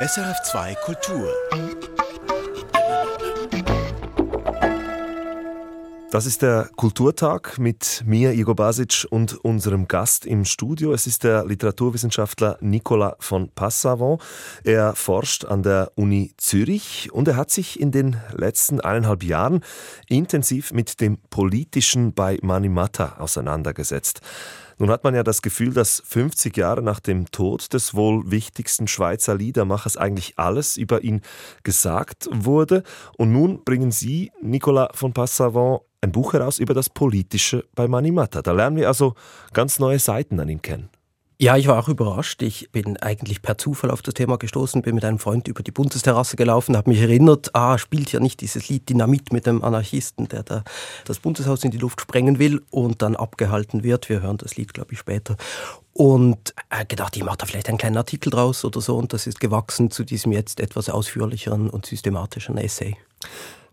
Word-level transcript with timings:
SRF2 0.00 0.76
Kultur. 0.84 1.28
Das 6.12 6.24
ist 6.24 6.42
der 6.42 6.70
Kulturtag 6.76 7.58
mit 7.58 8.04
mir, 8.06 8.32
Igor 8.32 8.54
Basic, 8.54 9.08
und 9.10 9.44
unserem 9.44 9.88
Gast 9.88 10.24
im 10.24 10.44
Studio. 10.44 10.92
Es 10.92 11.08
ist 11.08 11.24
der 11.24 11.44
Literaturwissenschaftler 11.44 12.58
Nicolas 12.60 13.16
von 13.18 13.50
Passavant. 13.50 14.22
Er 14.62 14.94
forscht 14.94 15.44
an 15.44 15.64
der 15.64 15.90
Uni 15.96 16.32
Zürich 16.36 17.10
und 17.12 17.26
er 17.26 17.34
hat 17.34 17.50
sich 17.50 17.80
in 17.80 17.90
den 17.90 18.18
letzten 18.36 18.80
eineinhalb 18.80 19.24
Jahren 19.24 19.64
intensiv 20.06 20.72
mit 20.72 21.00
dem 21.00 21.18
Politischen 21.28 22.14
bei 22.14 22.38
Manimata 22.40 23.16
auseinandergesetzt. 23.18 24.20
Nun 24.78 24.90
hat 24.90 25.02
man 25.02 25.14
ja 25.14 25.24
das 25.24 25.42
Gefühl, 25.42 25.74
dass 25.74 26.02
50 26.06 26.56
Jahre 26.56 26.82
nach 26.82 27.00
dem 27.00 27.30
Tod 27.30 27.72
des 27.72 27.94
wohl 27.94 28.30
wichtigsten 28.30 28.86
Schweizer 28.86 29.34
Liedermachers 29.34 29.96
eigentlich 29.96 30.38
alles 30.38 30.76
über 30.76 31.02
ihn 31.02 31.20
gesagt 31.64 32.28
wurde. 32.32 32.84
Und 33.16 33.32
nun 33.32 33.64
bringen 33.64 33.90
Sie, 33.90 34.30
Nicolas 34.40 34.90
von 34.94 35.12
Passavant, 35.12 35.80
ein 36.00 36.12
Buch 36.12 36.32
heraus 36.32 36.60
über 36.60 36.74
das 36.74 36.88
Politische 36.88 37.64
bei 37.74 37.88
Manimata. 37.88 38.40
Da 38.40 38.52
lernen 38.52 38.76
wir 38.76 38.86
also 38.86 39.14
ganz 39.52 39.80
neue 39.80 39.98
Seiten 39.98 40.38
an 40.38 40.48
ihm 40.48 40.62
kennen. 40.62 40.90
Ja, 41.40 41.56
ich 41.56 41.68
war 41.68 41.78
auch 41.78 41.88
überrascht. 41.88 42.42
Ich 42.42 42.68
bin 42.72 42.96
eigentlich 42.96 43.42
per 43.42 43.56
Zufall 43.56 43.92
auf 43.92 44.02
das 44.02 44.14
Thema 44.14 44.38
gestoßen, 44.38 44.82
bin 44.82 44.96
mit 44.96 45.04
einem 45.04 45.20
Freund 45.20 45.46
über 45.46 45.62
die 45.62 45.70
Bundesterrasse 45.70 46.34
gelaufen, 46.34 46.76
habe 46.76 46.90
mich 46.90 47.00
erinnert, 47.00 47.54
ah, 47.54 47.78
spielt 47.78 48.10
ja 48.10 48.18
nicht 48.18 48.40
dieses 48.40 48.68
Lied 48.68 48.88
Dynamit 48.88 49.32
mit 49.32 49.46
dem 49.46 49.62
Anarchisten, 49.62 50.26
der 50.26 50.42
da 50.42 50.64
das 51.04 51.20
Bundeshaus 51.20 51.62
in 51.62 51.70
die 51.70 51.78
Luft 51.78 52.00
sprengen 52.00 52.40
will 52.40 52.62
und 52.70 53.02
dann 53.02 53.14
abgehalten 53.14 53.84
wird. 53.84 54.08
Wir 54.08 54.20
hören 54.20 54.38
das 54.38 54.56
Lied, 54.56 54.74
glaube 54.74 54.94
ich, 54.94 54.98
später. 54.98 55.36
Und 55.92 56.54
äh, 56.70 56.84
gedacht, 56.84 57.16
ich 57.16 57.22
mache 57.22 57.38
da 57.38 57.46
vielleicht 57.46 57.68
einen 57.68 57.78
kleinen 57.78 57.98
Artikel 57.98 58.30
draus 58.30 58.64
oder 58.64 58.80
so 58.80 58.96
und 58.96 59.12
das 59.12 59.28
ist 59.28 59.38
gewachsen 59.38 59.92
zu 59.92 60.02
diesem 60.02 60.32
jetzt 60.32 60.58
etwas 60.58 60.88
ausführlicheren 60.88 61.70
und 61.70 61.86
systematischeren 61.86 62.58
Essay. 62.58 62.96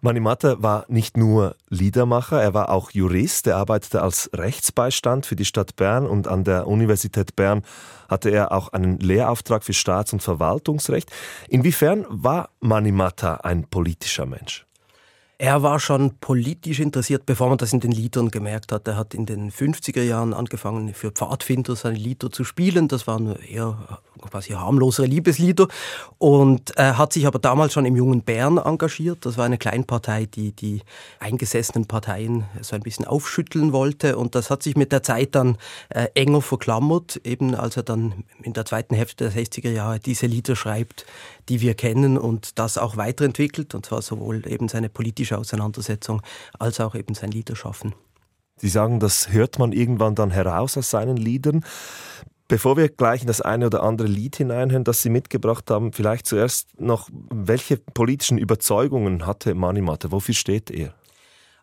Manimata 0.06 0.62
war 0.62 0.86
nicht 0.88 1.18
nur 1.18 1.56
Liedermacher, 1.68 2.40
er 2.40 2.54
war 2.54 2.70
auch 2.70 2.92
Jurist. 2.92 3.48
Er 3.48 3.58
arbeitete 3.58 4.04
als 4.04 4.30
Rechtsbeistand 4.34 5.26
für 5.26 5.36
die 5.36 5.46
Stadt 5.46 5.76
Bern 5.76 6.06
und 6.06 6.28
an 6.28 6.44
der 6.44 6.68
Universität 6.68 7.36
Bern 7.36 7.64
hatte 8.08 8.30
er 8.30 8.52
auch 8.52 8.72
einen 8.72 9.00
Lehrauftrag 9.00 9.64
für 9.64 9.74
Staats- 9.74 10.14
und 10.14 10.22
Verwaltungsrecht. 10.22 11.12
Inwiefern 11.50 12.06
war 12.08 12.50
Manimata 12.60 13.38
ein 13.38 13.68
politischer 13.68 14.28
Mensch? 14.28 14.68
Er 15.40 15.64
war 15.64 15.80
schon 15.80 16.20
politisch 16.20 16.80
interessiert, 16.80 17.26
bevor 17.26 17.50
man 17.50 17.58
das 17.58 17.74
in 17.74 17.80
den 17.80 17.92
Liedern 17.92 18.30
gemerkt 18.30 18.72
hat. 18.72 18.88
Er 18.88 18.96
hat 18.96 19.16
in 19.16 19.26
den 19.26 19.52
50er 19.52 20.04
Jahren 20.04 20.34
angefangen, 20.34 20.94
für 20.94 21.12
Pfadfinder 21.12 21.76
seine 21.76 21.98
Lieder 21.98 22.32
zu 22.32 22.44
spielen. 22.44 22.88
Das 22.88 23.08
waren 23.08 23.36
eher 23.38 24.00
quasi 24.30 24.54
harmlosere 24.54 25.06
Liebeslieder 25.06 25.68
und 26.18 26.76
er 26.78 26.98
hat 26.98 27.14
sich 27.14 27.28
aber 27.28 27.40
damals 27.40 27.74
schon 27.74 27.86
im 27.86 27.96
jungen 27.96 28.22
Bern 28.22 28.58
engagiert. 28.58 29.26
Das 29.26 29.38
war 29.38 29.46
eine 29.46 29.58
Kleinpartei, 29.58 30.26
die 30.26 30.52
die 30.52 30.82
eingesessenen 31.20 31.88
Parteien 31.88 32.46
so 32.62 32.76
ein 32.76 32.82
bisschen 32.82 33.06
aufschütteln 33.06 33.74
wollte 33.74 34.18
und 34.18 34.36
das 34.36 34.50
hat 34.50 34.64
sich 34.64 34.76
mit 34.76 34.92
der 34.92 35.04
Zeit 35.04 35.36
dann 35.36 35.58
äh, 35.90 36.08
enger 36.16 36.42
verklammert, 36.42 37.22
eben 37.24 37.56
als 37.56 37.78
er 37.78 37.84
dann 37.84 38.24
in 38.42 38.54
der 38.54 38.66
zweiten 38.66 38.96
Hälfte 38.96 39.30
der 39.30 39.44
60er 39.44 39.72
Jahre 39.72 40.00
diese 40.00 40.28
Lieder 40.28 40.56
schreibt, 40.56 41.06
die 41.50 41.62
wir 41.62 41.74
kennen 41.74 42.18
und 42.18 42.60
das 42.60 42.78
auch 42.78 42.98
weiterentwickelt 42.98 43.76
und 43.76 43.86
zwar 43.86 44.02
sowohl 44.02 44.48
eben 44.48 44.68
seine 44.68 44.90
politische 44.90 45.38
Auseinandersetzung 45.38 46.22
als 46.60 46.80
auch 46.80 46.96
eben 46.96 47.14
sein 47.14 47.32
Liederschaffen. 47.32 47.94
Sie 48.58 48.70
sagen, 48.70 49.00
das 49.00 49.32
hört 49.32 49.60
man 49.60 49.74
irgendwann 49.74 50.16
dann 50.16 50.32
heraus 50.32 50.78
aus 50.78 50.90
seinen 50.90 51.18
Liedern. 51.18 51.66
Bevor 52.48 52.78
wir 52.78 52.90
gleich 52.90 53.22
in 53.22 53.28
das 53.28 53.42
eine 53.42 53.66
oder 53.66 53.82
andere 53.82 54.08
Lied 54.08 54.36
hineinhören, 54.36 54.84
das 54.84 55.02
Sie 55.02 55.10
mitgebracht 55.10 55.72
haben, 55.72 55.94
vielleicht 55.94 56.28
zuerst 56.28 56.80
noch, 56.80 57.10
welche 57.12 57.78
politischen 57.78 58.38
Überzeugungen 58.38 59.26
hatte 59.26 59.56
Manimata? 59.56 60.12
Wofür 60.12 60.36
steht 60.36 60.70
er? 60.70 60.94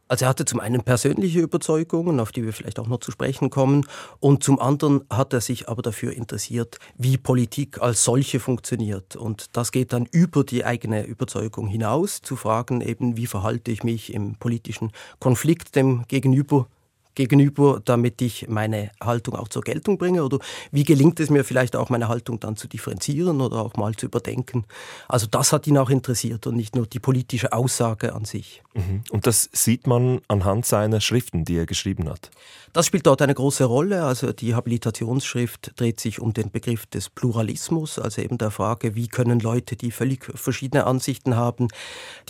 Also 0.08 0.24
er 0.24 0.28
hatte 0.28 0.44
zum 0.44 0.58
einen 0.58 0.82
persönliche 0.82 1.38
Überzeugungen, 1.38 2.18
auf 2.18 2.32
die 2.32 2.44
wir 2.44 2.52
vielleicht 2.52 2.80
auch 2.80 2.88
noch 2.88 2.98
zu 2.98 3.12
sprechen 3.12 3.48
kommen, 3.48 3.86
und 4.18 4.42
zum 4.42 4.58
anderen 4.58 5.04
hat 5.08 5.32
er 5.32 5.40
sich 5.40 5.68
aber 5.68 5.82
dafür 5.82 6.12
interessiert, 6.12 6.78
wie 6.98 7.16
Politik 7.16 7.80
als 7.80 8.02
solche 8.02 8.40
funktioniert. 8.40 9.14
Und 9.14 9.56
das 9.56 9.70
geht 9.70 9.92
dann 9.92 10.06
über 10.10 10.42
die 10.42 10.64
eigene 10.64 11.06
Überzeugung 11.06 11.68
hinaus, 11.68 12.20
zu 12.22 12.34
fragen 12.34 12.80
eben, 12.80 13.16
wie 13.16 13.26
verhalte 13.26 13.70
ich 13.70 13.84
mich 13.84 14.12
im 14.12 14.34
politischen 14.34 14.90
Konflikt 15.20 15.76
dem 15.76 16.04
Gegenüber 16.08 16.66
gegenüber, 17.14 17.80
damit 17.84 18.22
ich 18.22 18.48
meine 18.48 18.90
Haltung 19.00 19.34
auch 19.34 19.48
zur 19.48 19.62
Geltung 19.62 19.98
bringe? 19.98 20.24
Oder 20.24 20.38
wie 20.70 20.84
gelingt 20.84 21.20
es 21.20 21.30
mir 21.30 21.44
vielleicht 21.44 21.76
auch, 21.76 21.90
meine 21.90 22.08
Haltung 22.08 22.40
dann 22.40 22.56
zu 22.56 22.68
differenzieren 22.68 23.40
oder 23.40 23.56
auch 23.62 23.74
mal 23.74 23.94
zu 23.94 24.06
überdenken? 24.06 24.64
Also 25.08 25.26
das 25.26 25.52
hat 25.52 25.66
ihn 25.66 25.78
auch 25.78 25.90
interessiert 25.90 26.46
und 26.46 26.56
nicht 26.56 26.76
nur 26.76 26.86
die 26.86 27.00
politische 27.00 27.52
Aussage 27.52 28.14
an 28.14 28.24
sich. 28.24 28.62
Mhm. 28.74 29.02
Und 29.10 29.26
das 29.26 29.48
sieht 29.52 29.86
man 29.86 30.20
anhand 30.28 30.66
seiner 30.66 31.00
Schriften, 31.00 31.44
die 31.44 31.56
er 31.56 31.66
geschrieben 31.66 32.08
hat. 32.08 32.30
Das 32.72 32.86
spielt 32.86 33.06
dort 33.06 33.20
eine 33.20 33.34
große 33.34 33.64
Rolle. 33.64 34.04
Also 34.04 34.32
die 34.32 34.54
Habilitationsschrift 34.54 35.72
dreht 35.76 36.00
sich 36.00 36.20
um 36.20 36.32
den 36.32 36.50
Begriff 36.50 36.86
des 36.86 37.10
Pluralismus, 37.10 37.98
also 37.98 38.22
eben 38.22 38.38
der 38.38 38.50
Frage, 38.50 38.94
wie 38.94 39.08
können 39.08 39.40
Leute, 39.40 39.76
die 39.76 39.90
völlig 39.90 40.24
verschiedene 40.34 40.86
Ansichten 40.86 41.36
haben, 41.36 41.68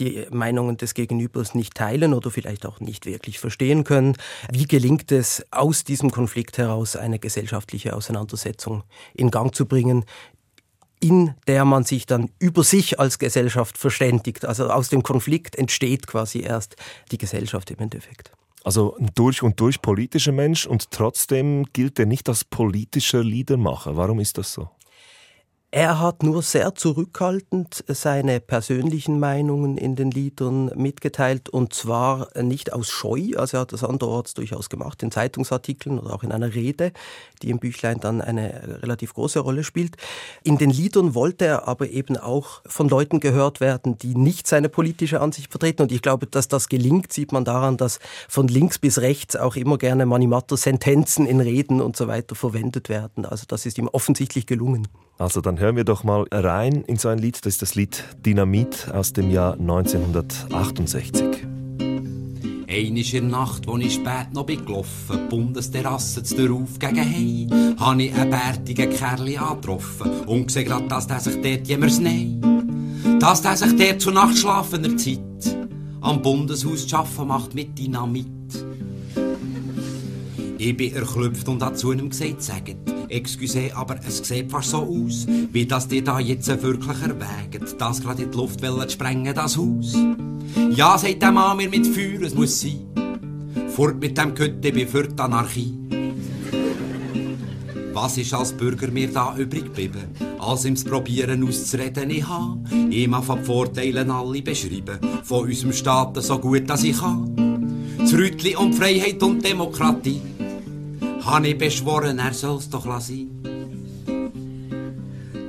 die 0.00 0.26
Meinungen 0.30 0.76
des 0.76 0.94
Gegenübers 0.94 1.54
nicht 1.54 1.76
teilen 1.76 2.12
oder 2.12 2.32
vielleicht 2.32 2.66
auch 2.66 2.80
nicht 2.80 3.06
wirklich 3.06 3.38
verstehen 3.38 3.84
können. 3.84 4.16
Wie 4.50 4.66
gelingt 4.72 5.12
es, 5.12 5.44
aus 5.50 5.84
diesem 5.84 6.10
Konflikt 6.10 6.56
heraus 6.56 6.96
eine 6.96 7.18
gesellschaftliche 7.18 7.94
Auseinandersetzung 7.94 8.84
in 9.12 9.30
Gang 9.30 9.54
zu 9.54 9.66
bringen, 9.66 10.06
in 10.98 11.34
der 11.46 11.66
man 11.66 11.84
sich 11.84 12.06
dann 12.06 12.30
über 12.38 12.64
sich 12.64 12.98
als 12.98 13.18
Gesellschaft 13.18 13.76
verständigt. 13.76 14.46
Also 14.46 14.70
aus 14.70 14.88
dem 14.88 15.02
Konflikt 15.02 15.56
entsteht 15.56 16.06
quasi 16.06 16.40
erst 16.40 16.76
die 17.10 17.18
Gesellschaft 17.18 17.70
im 17.70 17.80
Endeffekt. 17.80 18.32
Also 18.64 18.96
ein 18.96 19.10
durch 19.14 19.42
und 19.42 19.60
durch 19.60 19.82
politischer 19.82 20.32
Mensch 20.32 20.66
und 20.66 20.90
trotzdem 20.90 21.66
gilt 21.74 21.98
er 21.98 22.06
nicht 22.06 22.30
als 22.30 22.42
politischer 22.42 23.22
Liedermacher. 23.22 23.98
Warum 23.98 24.20
ist 24.20 24.38
das 24.38 24.54
so? 24.54 24.70
Er 25.74 26.00
hat 26.00 26.22
nur 26.22 26.42
sehr 26.42 26.74
zurückhaltend 26.74 27.82
seine 27.88 28.40
persönlichen 28.40 29.18
Meinungen 29.18 29.78
in 29.78 29.96
den 29.96 30.10
Liedern 30.10 30.66
mitgeteilt 30.76 31.48
und 31.48 31.72
zwar 31.72 32.28
nicht 32.42 32.74
aus 32.74 32.90
Scheu, 32.90 33.30
also 33.36 33.56
er 33.56 33.60
hat 33.62 33.72
das 33.72 33.82
anderorts 33.82 34.34
durchaus 34.34 34.68
gemacht, 34.68 35.02
in 35.02 35.10
Zeitungsartikeln 35.10 35.98
oder 35.98 36.12
auch 36.12 36.24
in 36.24 36.30
einer 36.30 36.54
Rede, 36.54 36.92
die 37.40 37.48
im 37.48 37.58
Büchlein 37.58 38.00
dann 38.00 38.20
eine 38.20 38.82
relativ 38.82 39.14
große 39.14 39.38
Rolle 39.38 39.64
spielt. 39.64 39.96
In 40.44 40.58
den 40.58 40.68
Liedern 40.68 41.14
wollte 41.14 41.46
er 41.46 41.66
aber 41.66 41.88
eben 41.88 42.18
auch 42.18 42.60
von 42.66 42.90
Leuten 42.90 43.18
gehört 43.18 43.60
werden, 43.60 43.96
die 43.96 44.14
nicht 44.14 44.46
seine 44.46 44.68
politische 44.68 45.22
Ansicht 45.22 45.50
vertreten 45.50 45.80
und 45.80 45.90
ich 45.90 46.02
glaube, 46.02 46.26
dass 46.26 46.48
das 46.48 46.68
gelingt, 46.68 47.14
sieht 47.14 47.32
man 47.32 47.46
daran, 47.46 47.78
dass 47.78 47.98
von 48.28 48.46
links 48.46 48.78
bis 48.78 48.98
rechts 48.98 49.36
auch 49.36 49.56
immer 49.56 49.78
gerne 49.78 50.04
Manimatter 50.04 50.58
Sentenzen 50.58 51.24
in 51.24 51.40
Reden 51.40 51.80
und 51.80 51.96
so 51.96 52.08
weiter 52.08 52.34
verwendet 52.34 52.90
werden. 52.90 53.24
Also 53.24 53.46
das 53.48 53.64
ist 53.64 53.78
ihm 53.78 53.88
offensichtlich 53.88 54.44
gelungen. 54.44 54.86
Also 55.18 55.40
dann 55.40 55.56
hören 55.62 55.76
wir 55.76 55.84
doch 55.84 56.02
mal 56.02 56.26
rein 56.32 56.82
in 56.88 56.96
so 56.96 57.08
ein 57.08 57.18
Lied. 57.18 57.38
Das 57.46 57.54
ist 57.54 57.62
das 57.62 57.76
Lied 57.76 58.02
Dynamit 58.26 58.90
aus 58.92 59.12
dem 59.12 59.30
Jahr 59.30 59.52
1968. 59.54 61.24
Eine 62.68 63.00
in 63.00 63.12
der 63.12 63.22
Nacht, 63.22 63.68
wo 63.68 63.76
ich 63.76 63.94
spät 63.94 64.32
noch 64.32 64.44
bin 64.44 64.64
gelaufen, 64.64 65.28
Bundesterrasse 65.28 66.24
zu 66.24 66.34
der 66.34 66.50
Auf 66.50 66.80
gegen 66.80 66.98
Hei, 66.98 67.46
habe 67.78 68.02
ich 68.02 68.12
einen 68.12 68.30
bärtigen 68.30 68.90
Kerl 68.90 69.38
angetroffen 69.38 70.10
und 70.26 70.46
gesehen 70.46 70.64
grad, 70.64 70.90
dass 70.90 71.06
der 71.06 71.20
sich 71.20 71.40
dort 71.40 71.68
jemals 71.68 72.00
nein, 72.00 73.18
dass 73.20 73.42
der 73.42 73.56
sich 73.56 73.76
dort 73.76 74.00
zu 74.00 74.10
nachtschlafender 74.10 74.96
Zeit 74.96 75.20
am 76.00 76.22
Bundeshaus 76.22 76.88
zu 76.88 76.96
arbeiten 76.96 77.28
macht 77.28 77.54
mit 77.54 77.78
Dynamit. 77.78 78.26
Ich 80.64 80.76
bin 80.76 80.94
erklüpft 80.94 81.48
und 81.48 81.60
hat 81.60 81.76
zu 81.76 81.90
ihm 81.90 82.08
gesagt, 82.08 82.40
sagt, 82.40 82.76
excuse, 83.08 83.74
aber 83.74 83.96
es 84.06 84.18
sieht 84.18 84.48
fast 84.48 84.70
so 84.70 84.78
aus, 84.78 85.26
wie 85.50 85.66
das 85.66 85.88
die 85.88 86.04
da 86.04 86.20
jetzt 86.20 86.46
wirklich 86.62 87.02
erwägen, 87.02 87.66
das 87.78 88.00
gerade 88.00 88.22
in 88.22 88.30
die 88.30 88.36
Luft 88.36 88.62
wollen 88.62 88.88
sprengen, 88.88 89.34
das 89.34 89.56
Haus. 89.56 89.96
Ja, 90.70 90.96
sagt 90.96 91.20
der 91.20 91.32
Mann 91.32 91.56
mir 91.56 91.68
mit 91.68 91.84
Feuer, 91.84 92.22
es 92.22 92.36
muss 92.36 92.60
sein. 92.60 92.78
Fort 93.74 94.00
mit 94.00 94.16
dem 94.16 94.36
Kötte, 94.36 94.70
bin 94.70 94.86
für 94.86 95.08
die 95.08 95.18
Anarchie. 95.20 95.76
Was 97.92 98.18
ist 98.18 98.32
als 98.32 98.52
Bürger 98.52 98.92
mir 98.92 99.08
da 99.12 99.36
übrig 99.36 99.64
geblieben, 99.64 100.14
als 100.38 100.64
im's 100.64 100.84
Probieren 100.84 101.42
auszureden 101.42 102.08
ich 102.10 102.28
ha? 102.28 102.56
Ihm 102.88 103.20
von 103.20 103.40
die 103.40 103.44
Vorteile 103.44 104.08
alle 104.14 104.42
beschreiben, 104.42 105.00
von 105.24 105.48
unserem 105.48 105.72
Staat 105.72 106.22
so 106.22 106.38
gut 106.38 106.70
als 106.70 106.84
ich 106.84 107.00
kann. 107.00 107.34
Das 107.98 108.12
Rütli 108.14 108.54
und 108.54 108.74
Freiheit 108.74 109.20
und 109.24 109.44
Demokratie 109.44 110.20
habe 111.24 111.48
ich 111.48 111.58
beschworen, 111.58 112.18
er 112.18 112.34
soll's 112.34 112.68
doch 112.68 112.86
lassen. 112.86 113.42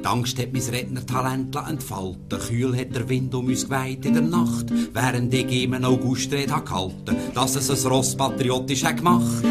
Die 0.04 0.10
Angst 0.10 0.38
hat 0.38 0.52
mein 0.52 0.62
Rednertalent 0.62 1.56
entfalten. 1.56 2.40
Kühl 2.40 2.78
hat 2.78 2.94
der 2.94 3.08
Wind 3.08 3.34
um 3.34 3.48
uns 3.48 3.64
geweiht 3.64 4.06
in 4.06 4.14
der 4.14 4.24
Nacht, 4.24 4.66
während 4.94 5.34
ich 5.34 5.50
ihm 5.50 5.74
einen 5.74 5.86
Augustred 5.86 6.48
gehalten 6.48 7.16
dass 7.34 7.56
es 7.56 7.70
ein 7.70 7.92
Ross 7.92 8.16
patriotisch 8.16 8.84
hat 8.84 8.98
gemacht. 8.98 9.44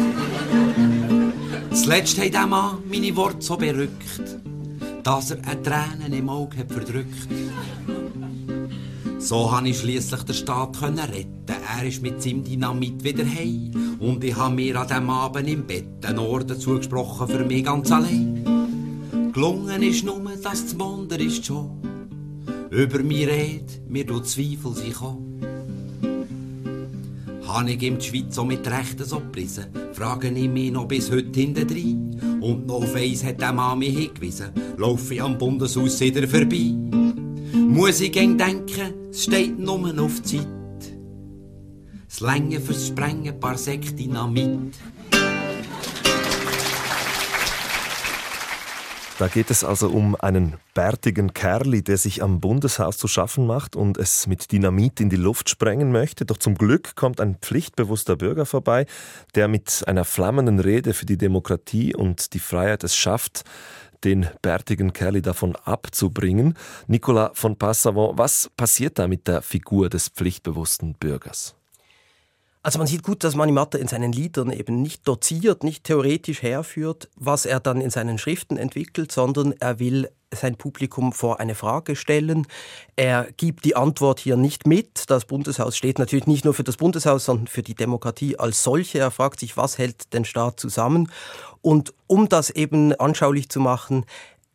Zuletzt 1.73 2.19
hat 2.19 2.33
der 2.33 2.47
Mann 2.47 2.77
meine 2.89 3.15
Worte 3.15 3.41
so 3.41 3.57
berückt, 3.57 4.39
dass 5.03 5.31
er 5.31 5.37
eine 5.45 5.61
Tränen 5.61 6.13
im 6.13 6.29
Auge 6.29 6.57
hat 6.57 6.71
verdrückt. 6.71 7.27
So 9.23 9.49
han 9.49 9.65
ich 9.65 9.79
schließlich 9.79 10.23
den 10.23 10.35
Staat 10.35 10.77
können 10.77 10.99
retten. 10.99 11.45
Er 11.47 11.87
ist 11.87 12.01
mit 12.01 12.21
seinem 12.21 12.43
Dynamit 12.43 13.05
wieder 13.05 13.23
heim. 13.23 13.97
Und 13.99 14.21
ich 14.21 14.35
habe 14.35 14.53
mir 14.53 14.77
an 14.77 14.87
dem 14.89 15.09
Abend 15.09 15.47
im 15.47 15.65
Bett 15.65 16.05
einen 16.05 16.19
Orden 16.19 16.59
zugesprochen 16.59 17.29
für 17.29 17.45
mich 17.45 17.63
ganz 17.63 17.89
allein. 17.89 18.43
Gelungen 19.31 19.81
ist 19.81 20.03
nur, 20.03 20.19
dass 20.43 20.65
das 20.65 20.77
Wunder 20.77 21.17
ist 21.17 21.45
schon. 21.45 21.71
Über 22.69 22.99
mich 22.99 23.25
red, 23.25 23.81
mir 23.87 24.05
du 24.05 24.19
Zweifel 24.19 24.73
sich 24.75 24.93
kommen. 24.93 25.41
Habe 27.47 27.71
ich 27.71 27.81
ihm 27.81 27.99
die 27.99 28.05
Schweiz 28.05 28.35
so 28.35 28.43
mit 28.43 28.69
Rechten 28.69 29.05
so 29.05 29.19
gepriesen, 29.19 29.67
frage 29.93 30.31
ich 30.31 30.49
mich 30.49 30.71
noch 30.71 30.87
bis 30.87 31.09
heute 31.09 31.39
hintendrein. 31.39 32.39
Und 32.41 32.67
noch 32.67 32.83
auf 32.83 32.95
eins 32.95 33.23
hat 33.23 33.39
der 33.39 33.53
Mann 33.53 33.79
mich 33.79 33.97
hingewiesen, 33.97 34.49
laufe 34.77 35.13
ich 35.13 35.21
am 35.21 35.37
Bundeshaus 35.37 35.99
wieder 36.01 36.27
vorbei. 36.27 36.73
Muss 37.73 38.01
ich 38.01 38.11
gern 38.11 38.37
denken, 38.37 39.09
es 39.09 39.23
steht 39.23 39.57
nur 39.57 39.99
auf 39.99 40.21
Zeit. 40.21 40.45
Das 42.07 42.19
Länge 42.19 42.61
fürs 42.61 42.89
Sprengen, 42.89 43.39
paar 43.39 43.57
Sekt 43.57 43.97
Dynamit. 43.99 44.75
Da 49.17 49.27
geht 49.27 49.49
es 49.49 49.63
also 49.63 49.89
um 49.89 50.15
einen 50.15 50.57
bärtigen 50.75 51.33
Kerli, 51.33 51.83
der 51.83 51.97
sich 51.97 52.21
am 52.21 52.39
Bundeshaus 52.39 52.99
zu 52.99 53.07
schaffen 53.07 53.47
macht 53.47 53.75
und 53.75 53.97
es 53.97 54.27
mit 54.27 54.51
Dynamit 54.51 54.99
in 54.99 55.09
die 55.09 55.15
Luft 55.15 55.49
sprengen 55.49 55.91
möchte. 55.91 56.25
Doch 56.27 56.37
zum 56.37 56.53
Glück 56.53 56.95
kommt 56.95 57.19
ein 57.19 57.37
pflichtbewusster 57.41 58.15
Bürger 58.15 58.45
vorbei, 58.45 58.85
der 59.33 59.47
mit 59.47 59.83
einer 59.87 60.05
flammenden 60.05 60.59
Rede 60.59 60.93
für 60.93 61.07
die 61.07 61.17
Demokratie 61.17 61.95
und 61.95 62.35
die 62.35 62.39
Freiheit 62.39 62.83
es 62.83 62.95
schafft, 62.95 63.45
den 64.03 64.27
bärtigen 64.41 64.93
Kerli 64.93 65.21
davon 65.21 65.55
abzubringen. 65.55 66.55
Nicolas 66.87 67.31
von 67.33 67.57
Passavant, 67.57 68.17
was 68.17 68.49
passiert 68.57 68.99
da 68.99 69.07
mit 69.07 69.27
der 69.27 69.41
Figur 69.41 69.89
des 69.89 70.09
pflichtbewussten 70.09 70.93
Bürgers? 70.93 71.55
Also 72.65 72.79
man 72.79 72.87
sieht 72.87 73.03
gut, 73.03 73.25
dass 73.25 73.35
Manimatta 73.35 73.77
in 73.77 73.89
seinen 73.89 74.13
Liedern 74.13 74.49
eben 74.49 74.81
nicht 74.81 75.05
doziert, 75.05 75.63
nicht 75.63 75.83
theoretisch 75.83 76.41
herführt, 76.41 77.09
was 77.17 77.45
er 77.45 77.59
dann 77.59 77.81
in 77.81 77.89
seinen 77.89 78.17
Schriften 78.17 78.55
entwickelt, 78.55 79.11
sondern 79.11 79.53
er 79.59 79.79
will 79.79 80.09
sein 80.35 80.55
Publikum 80.55 81.13
vor 81.13 81.39
eine 81.39 81.55
Frage 81.55 81.95
stellen. 81.95 82.47
Er 82.95 83.27
gibt 83.37 83.65
die 83.65 83.75
Antwort 83.75 84.19
hier 84.19 84.37
nicht 84.37 84.67
mit. 84.67 85.09
Das 85.09 85.25
Bundeshaus 85.25 85.77
steht 85.77 85.99
natürlich 85.99 86.27
nicht 86.27 86.45
nur 86.45 86.53
für 86.53 86.63
das 86.63 86.77
Bundeshaus, 86.77 87.25
sondern 87.25 87.47
für 87.47 87.63
die 87.63 87.75
Demokratie 87.75 88.37
als 88.37 88.63
solche. 88.63 88.99
Er 88.99 89.11
fragt 89.11 89.39
sich, 89.39 89.57
was 89.57 89.77
hält 89.77 90.13
den 90.13 90.25
Staat 90.25 90.59
zusammen? 90.59 91.11
Und 91.61 91.93
um 92.07 92.29
das 92.29 92.49
eben 92.49 92.93
anschaulich 92.93 93.49
zu 93.49 93.59
machen, 93.59 94.05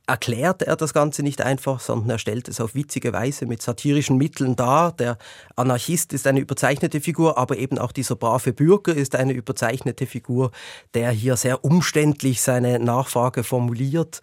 erklärt 0.08 0.62
er 0.62 0.74
das 0.74 0.94
Ganze 0.94 1.22
nicht 1.22 1.42
einfach, 1.42 1.80
sondern 1.80 2.10
er 2.10 2.18
stellt 2.18 2.48
es 2.48 2.60
auf 2.60 2.74
witzige 2.74 3.12
Weise 3.12 3.44
mit 3.44 3.60
satirischen 3.60 4.16
Mitteln 4.16 4.56
dar. 4.56 4.92
Der 4.92 5.18
Anarchist 5.54 6.14
ist 6.14 6.26
eine 6.26 6.40
überzeichnete 6.40 7.00
Figur, 7.00 7.36
aber 7.36 7.58
eben 7.58 7.78
auch 7.78 7.92
dieser 7.92 8.16
brave 8.16 8.54
Bürger 8.54 8.94
ist 8.94 9.14
eine 9.14 9.34
überzeichnete 9.34 10.06
Figur, 10.06 10.50
der 10.94 11.10
hier 11.10 11.36
sehr 11.36 11.62
umständlich 11.62 12.40
seine 12.40 12.78
Nachfrage 12.78 13.44
formuliert 13.44 14.22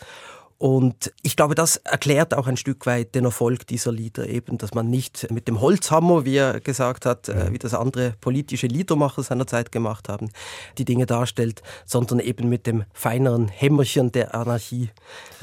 und 0.65 1.13
ich 1.21 1.35
glaube, 1.35 1.53
das 1.53 1.77
erklärt 1.77 2.33
auch 2.33 2.47
ein 2.47 2.57
Stück 2.57 2.87
weit 2.87 3.13
den 3.13 3.25
Erfolg 3.25 3.67
dieser 3.67 3.91
Lieder 3.91 4.27
eben, 4.27 4.57
dass 4.57 4.73
man 4.73 4.89
nicht 4.89 5.27
mit 5.29 5.47
dem 5.47 5.61
Holzhammer, 5.61 6.25
wie 6.25 6.37
er 6.37 6.59
gesagt 6.59 7.05
hat, 7.05 7.29
äh, 7.29 7.51
wie 7.51 7.59
das 7.59 7.75
andere 7.75 8.15
politische 8.19 8.65
Liedermacher 8.65 9.21
seiner 9.21 9.45
Zeit 9.45 9.71
gemacht 9.71 10.09
haben, 10.09 10.31
die 10.79 10.85
Dinge 10.85 11.05
darstellt, 11.05 11.61
sondern 11.85 12.19
eben 12.19 12.49
mit 12.49 12.65
dem 12.65 12.83
feineren 12.93 13.47
Hämmerchen 13.47 14.11
der 14.11 14.33
Anarchie 14.33 14.89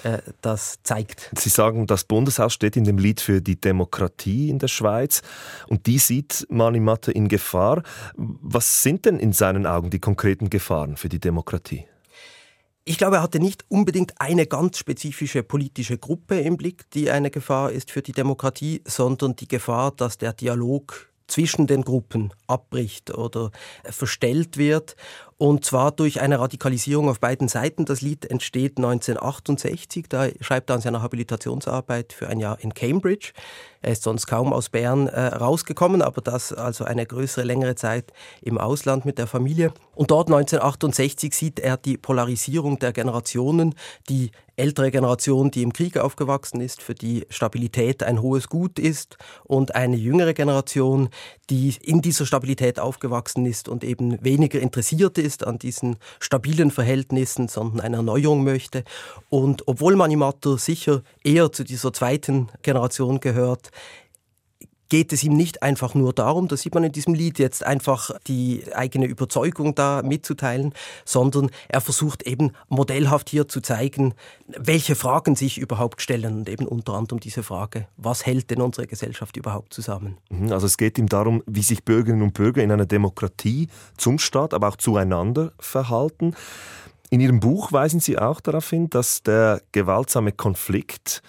äh, 0.02 0.18
das 0.40 0.80
zeigt. 0.82 1.30
Sie 1.38 1.50
sagen, 1.50 1.86
das 1.86 2.02
Bundeshaus 2.02 2.52
steht 2.52 2.76
in 2.76 2.82
dem 2.82 2.98
Lied 2.98 3.20
für 3.20 3.40
die 3.40 3.60
Demokratie 3.60 4.50
in 4.50 4.58
der 4.58 4.66
Schweiz 4.66 5.22
und 5.68 5.86
die 5.86 5.98
sieht 6.00 6.48
Mani 6.50 6.80
Matte 6.80 7.12
in 7.12 7.28
Gefahr. 7.28 7.84
Was 8.16 8.82
sind 8.82 9.04
denn 9.04 9.20
in 9.20 9.32
seinen 9.32 9.66
Augen 9.66 9.90
die 9.90 10.00
konkreten 10.00 10.50
Gefahren 10.50 10.96
für 10.96 11.08
die 11.08 11.20
Demokratie? 11.20 11.86
Ich 12.84 12.98
glaube, 12.98 13.16
er 13.16 13.22
hatte 13.22 13.38
nicht 13.38 13.64
unbedingt 13.68 14.20
eine 14.20 14.46
ganz 14.46 14.76
spezifische 14.76 15.44
politische 15.44 15.98
Gruppe 15.98 16.40
im 16.40 16.56
Blick, 16.56 16.90
die 16.90 17.10
eine 17.10 17.30
Gefahr 17.30 17.70
ist 17.70 17.92
für 17.92 18.02
die 18.02 18.10
Demokratie, 18.10 18.82
sondern 18.84 19.36
die 19.36 19.46
Gefahr, 19.46 19.92
dass 19.92 20.18
der 20.18 20.32
Dialog 20.32 21.11
zwischen 21.32 21.66
den 21.66 21.82
Gruppen 21.82 22.32
abbricht 22.46 23.10
oder 23.10 23.50
verstellt 23.84 24.58
wird. 24.58 24.96
Und 25.38 25.64
zwar 25.64 25.90
durch 25.90 26.20
eine 26.20 26.38
Radikalisierung 26.38 27.08
auf 27.08 27.18
beiden 27.18 27.48
Seiten. 27.48 27.84
Das 27.84 28.00
Lied 28.00 28.26
entsteht 28.26 28.76
1968. 28.76 30.08
Da 30.08 30.28
schreibt 30.40 30.70
er 30.70 30.76
an 30.76 30.82
seiner 30.82 31.02
Habilitationsarbeit 31.02 32.12
für 32.12 32.28
ein 32.28 32.38
Jahr 32.38 32.60
in 32.60 32.74
Cambridge. 32.74 33.32
Er 33.80 33.92
ist 33.92 34.04
sonst 34.04 34.26
kaum 34.26 34.52
aus 34.52 34.68
Bern 34.68 35.08
äh, 35.08 35.20
rausgekommen, 35.20 36.02
aber 36.02 36.20
das 36.20 36.52
also 36.52 36.84
eine 36.84 37.06
größere, 37.06 37.44
längere 37.44 37.74
Zeit 37.74 38.12
im 38.42 38.58
Ausland 38.58 39.04
mit 39.04 39.18
der 39.18 39.26
Familie. 39.26 39.72
Und 39.94 40.12
dort 40.12 40.28
1968 40.28 41.34
sieht 41.34 41.58
er 41.58 41.76
die 41.76 41.96
Polarisierung 41.96 42.78
der 42.78 42.92
Generationen, 42.92 43.74
die 44.08 44.30
ältere 44.56 44.90
Generation, 44.90 45.50
die 45.50 45.62
im 45.62 45.72
Krieg 45.72 45.96
aufgewachsen 45.96 46.60
ist, 46.60 46.82
für 46.82 46.94
die 46.94 47.26
Stabilität 47.30 48.02
ein 48.02 48.22
hohes 48.22 48.48
Gut 48.48 48.78
ist, 48.78 49.16
und 49.44 49.74
eine 49.74 49.96
jüngere 49.96 50.34
Generation, 50.34 51.08
die 51.50 51.74
in 51.82 52.02
dieser 52.02 52.26
Stabilität 52.26 52.78
aufgewachsen 52.78 53.46
ist 53.46 53.68
und 53.68 53.84
eben 53.84 54.22
weniger 54.24 54.60
interessiert 54.60 55.18
ist 55.18 55.46
an 55.46 55.58
diesen 55.58 55.96
stabilen 56.20 56.70
Verhältnissen, 56.70 57.48
sondern 57.48 57.80
eine 57.80 57.96
Erneuerung 57.96 58.44
möchte. 58.44 58.84
Und 59.28 59.66
obwohl 59.66 59.96
Manimatter 59.96 60.58
sicher 60.58 61.02
eher 61.24 61.52
zu 61.52 61.64
dieser 61.64 61.92
zweiten 61.92 62.48
Generation 62.62 63.20
gehört, 63.20 63.70
geht 64.92 65.14
es 65.14 65.24
ihm 65.24 65.32
nicht 65.32 65.62
einfach 65.62 65.94
nur 65.94 66.12
darum, 66.12 66.48
das 66.48 66.60
sieht 66.60 66.74
man 66.74 66.84
in 66.84 66.92
diesem 66.92 67.14
Lied 67.14 67.38
jetzt 67.38 67.64
einfach 67.64 68.10
die 68.26 68.62
eigene 68.74 69.06
Überzeugung 69.06 69.74
da 69.74 70.02
mitzuteilen, 70.02 70.74
sondern 71.06 71.48
er 71.68 71.80
versucht 71.80 72.24
eben 72.24 72.52
modellhaft 72.68 73.30
hier 73.30 73.48
zu 73.48 73.62
zeigen, 73.62 74.12
welche 74.48 74.94
Fragen 74.94 75.34
sich 75.34 75.56
überhaupt 75.56 76.02
stellen 76.02 76.40
und 76.40 76.48
eben 76.50 76.66
unter 76.66 76.92
anderem 76.92 77.20
diese 77.20 77.42
Frage, 77.42 77.88
was 77.96 78.26
hält 78.26 78.50
denn 78.50 78.60
unsere 78.60 78.86
Gesellschaft 78.86 79.38
überhaupt 79.38 79.72
zusammen? 79.72 80.18
Mhm, 80.28 80.52
also 80.52 80.66
es 80.66 80.76
geht 80.76 80.98
ihm 80.98 81.08
darum, 81.08 81.42
wie 81.46 81.62
sich 81.62 81.84
Bürgerinnen 81.84 82.20
und 82.20 82.34
Bürger 82.34 82.62
in 82.62 82.70
einer 82.70 82.84
Demokratie 82.84 83.68
zum 83.96 84.18
Staat, 84.18 84.52
aber 84.52 84.68
auch 84.68 84.76
zueinander 84.76 85.54
verhalten. 85.58 86.34
In 87.08 87.20
Ihrem 87.20 87.40
Buch 87.40 87.72
weisen 87.72 88.00
Sie 88.00 88.18
auch 88.18 88.42
darauf 88.42 88.68
hin, 88.68 88.90
dass 88.90 89.22
der 89.22 89.62
gewaltsame 89.72 90.32
Konflikt 90.32 91.22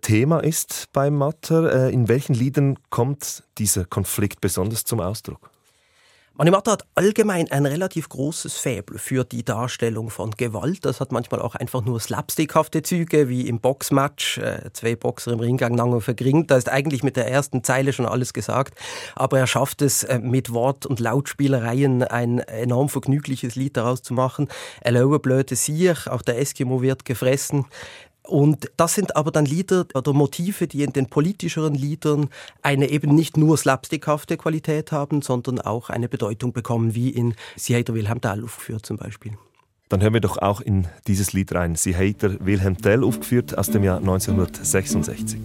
Thema 0.00 0.40
ist 0.40 0.86
beim 0.92 1.16
Matter. 1.16 1.86
Äh, 1.88 1.92
in 1.92 2.08
welchen 2.08 2.34
Liedern 2.34 2.78
kommt 2.90 3.44
dieser 3.58 3.84
Konflikt 3.84 4.40
besonders 4.40 4.84
zum 4.84 5.00
Ausdruck? 5.00 5.50
Animata 6.40 6.70
hat 6.70 6.84
allgemein 6.94 7.50
ein 7.50 7.66
relativ 7.66 8.08
großes 8.08 8.58
Faible 8.58 9.00
für 9.00 9.24
die 9.24 9.44
Darstellung 9.44 10.08
von 10.08 10.30
Gewalt. 10.30 10.84
Das 10.84 11.00
hat 11.00 11.10
manchmal 11.10 11.42
auch 11.42 11.56
einfach 11.56 11.84
nur 11.84 11.98
slapstickhafte 11.98 12.82
Züge, 12.82 13.28
wie 13.28 13.48
im 13.48 13.58
Boxmatch. 13.58 14.38
Äh, 14.38 14.70
zwei 14.72 14.94
Boxer 14.94 15.32
im 15.32 15.40
Ring 15.40 15.56
gegeneinander 15.56 16.00
vergringt. 16.00 16.52
Da 16.52 16.56
ist 16.56 16.68
eigentlich 16.68 17.02
mit 17.02 17.16
der 17.16 17.26
ersten 17.26 17.64
Zeile 17.64 17.92
schon 17.92 18.06
alles 18.06 18.32
gesagt. 18.32 18.78
Aber 19.16 19.40
er 19.40 19.48
schafft 19.48 19.82
es, 19.82 20.04
äh, 20.04 20.20
mit 20.20 20.52
Wort- 20.52 20.86
und 20.86 21.00
Lautspielereien 21.00 22.04
ein 22.04 22.38
enorm 22.38 22.88
vergnügliches 22.88 23.56
Lied 23.56 23.76
daraus 23.76 24.02
zu 24.02 24.14
machen. 24.14 24.46
Erlaube 24.80 25.18
blöde 25.18 25.56
Siech, 25.56 26.06
auch 26.06 26.22
der 26.22 26.38
Eskimo 26.38 26.82
wird 26.82 27.04
gefressen. 27.04 27.66
Und 28.28 28.70
das 28.76 28.92
sind 28.92 29.16
aber 29.16 29.30
dann 29.30 29.46
Lieder 29.46 29.86
oder 29.94 30.12
Motive, 30.12 30.66
die 30.66 30.82
in 30.82 30.92
den 30.92 31.06
politischeren 31.06 31.74
Liedern 31.74 32.28
eine 32.60 32.90
eben 32.90 33.14
nicht 33.14 33.38
nur 33.38 33.56
slapstickhafte 33.56 34.36
Qualität 34.36 34.92
haben, 34.92 35.22
sondern 35.22 35.62
auch 35.62 35.88
eine 35.88 36.10
Bedeutung 36.10 36.52
bekommen, 36.52 36.94
wie 36.94 37.08
in 37.08 37.34
Sie 37.56 37.74
hat 37.74 37.90
Wilhelm 37.92 38.20
Tell 38.20 38.44
aufgeführt 38.44 38.84
zum 38.84 38.98
Beispiel. 38.98 39.32
Dann 39.88 40.02
hören 40.02 40.12
wir 40.12 40.20
doch 40.20 40.36
auch 40.36 40.60
in 40.60 40.86
dieses 41.06 41.32
Lied 41.32 41.54
rein. 41.54 41.74
Sie 41.74 41.96
hat 41.96 42.44
Wilhelm 42.44 42.76
Tell 42.76 43.02
aufgeführt 43.02 43.56
aus 43.56 43.70
dem 43.70 43.82
Jahr 43.82 43.96
1966. 43.96 45.40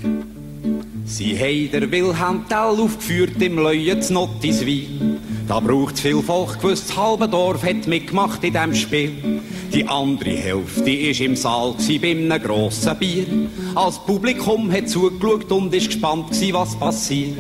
Sie 1.06 1.70
der 1.72 1.90
Wilhelm 1.90 2.46
Tell 2.50 2.82
aufgeführt 2.82 3.42
im 3.42 3.60
Leuen 3.60 4.02
zu 4.02 4.12
Nottiswil. 4.12 5.20
Da 5.48 5.60
braucht's 5.60 6.00
viel 6.00 6.22
Volk, 6.22 6.60
gewusst, 6.62 6.90
das 6.90 6.98
halbe 6.98 7.28
Dorf 7.28 7.64
hat 7.64 7.86
mitgemacht 7.88 8.44
in 8.44 8.54
dem 8.54 8.74
Spiel. 8.74 9.42
Die 9.74 9.86
andere 9.88 10.32
Hälfte 10.32 10.90
ist 10.90 11.20
im 11.20 11.36
Saal 11.36 11.76
bei 12.02 12.12
einem 12.12 12.42
grossen 12.42 12.98
Bier. 12.98 13.26
Als 13.76 14.00
Publikum 14.00 14.72
hat 14.72 14.88
zugeschaut 14.88 15.52
und 15.52 15.74
ist 15.74 15.88
gespannt 15.88 16.30
was 16.54 16.76
passiert. 16.78 17.38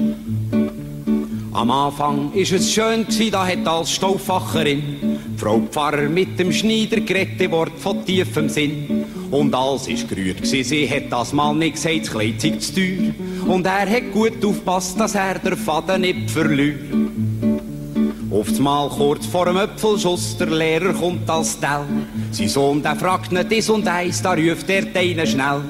Am 1.53 1.71
Anfang 1.71 2.33
ist 2.33 2.51
es 2.51 2.73
schön 2.73 3.05
gsi, 3.07 3.29
da 3.29 3.45
hat 3.45 3.65
als 3.67 3.91
Stauffacherin 3.91 5.19
Frau 5.37 5.61
Pfarrer 5.71 6.09
mit 6.09 6.37
dem 6.39 6.51
Schneider 6.51 6.99
geredet, 6.99 7.51
Wort 7.51 7.77
von 7.77 8.03
tiefem 8.03 8.49
Sinn. 8.49 9.05
Und 9.29 9.53
alles 9.53 9.87
ist 9.87 10.09
gerührt 10.09 10.41
gsi, 10.41 10.63
sie 10.63 10.89
hat 10.89 11.11
das 11.11 11.31
mal 11.31 11.53
nicht 11.53 11.75
gesagt, 11.75 12.01
das 12.01 12.11
Kleid 12.11 12.41
zu 12.41 12.73
teuer. 12.73 13.13
Und 13.47 13.65
er 13.65 13.89
hat 13.89 14.11
gut 14.11 14.43
aufpasst, 14.43 14.99
dass 14.99 15.15
er 15.15 15.39
der 15.39 15.55
Faden 15.55 16.01
nicht 16.01 16.31
verliert. 16.31 17.02
Oftmal 18.33 18.89
kurz 18.89 19.27
vor 19.27 19.45
dem 19.45 19.57
Öpfelschuss, 19.57 20.35
der 20.37 20.47
Lehrer 20.47 20.91
kommt 20.93 21.29
als 21.29 21.59
Tell. 21.59 21.85
Sein 22.31 22.49
Sohn, 22.49 22.81
der 22.81 22.95
fragt 22.95 23.31
nicht 23.31 23.51
dies 23.51 23.69
und 23.69 23.87
eins, 23.87 24.23
da 24.23 24.33
ruft 24.33 24.67
er 24.69 24.85
deinen 24.85 25.27
schnell. 25.27 25.61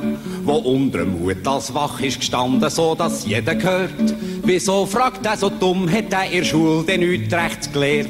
wo 0.46 0.56
unterm 0.56 1.20
Hut 1.20 1.46
als 1.48 1.74
Wach 1.74 2.00
ist 2.02 2.20
gestanden, 2.20 2.70
so 2.70 2.96
dass 2.96 3.26
jeder 3.26 3.56
gehört. 3.56 4.16
Wieso 4.44 4.86
fragt 4.86 5.26
er 5.26 5.38
so 5.38 5.50
dumm, 5.50 5.90
hat 5.90 6.12
er 6.12 6.26
in 6.26 6.40
der 6.40 6.44
Schule 6.44 6.84
denn 6.84 7.00
nichts 7.00 7.34
rechts 7.34 7.72
gelehrt? 7.72 8.10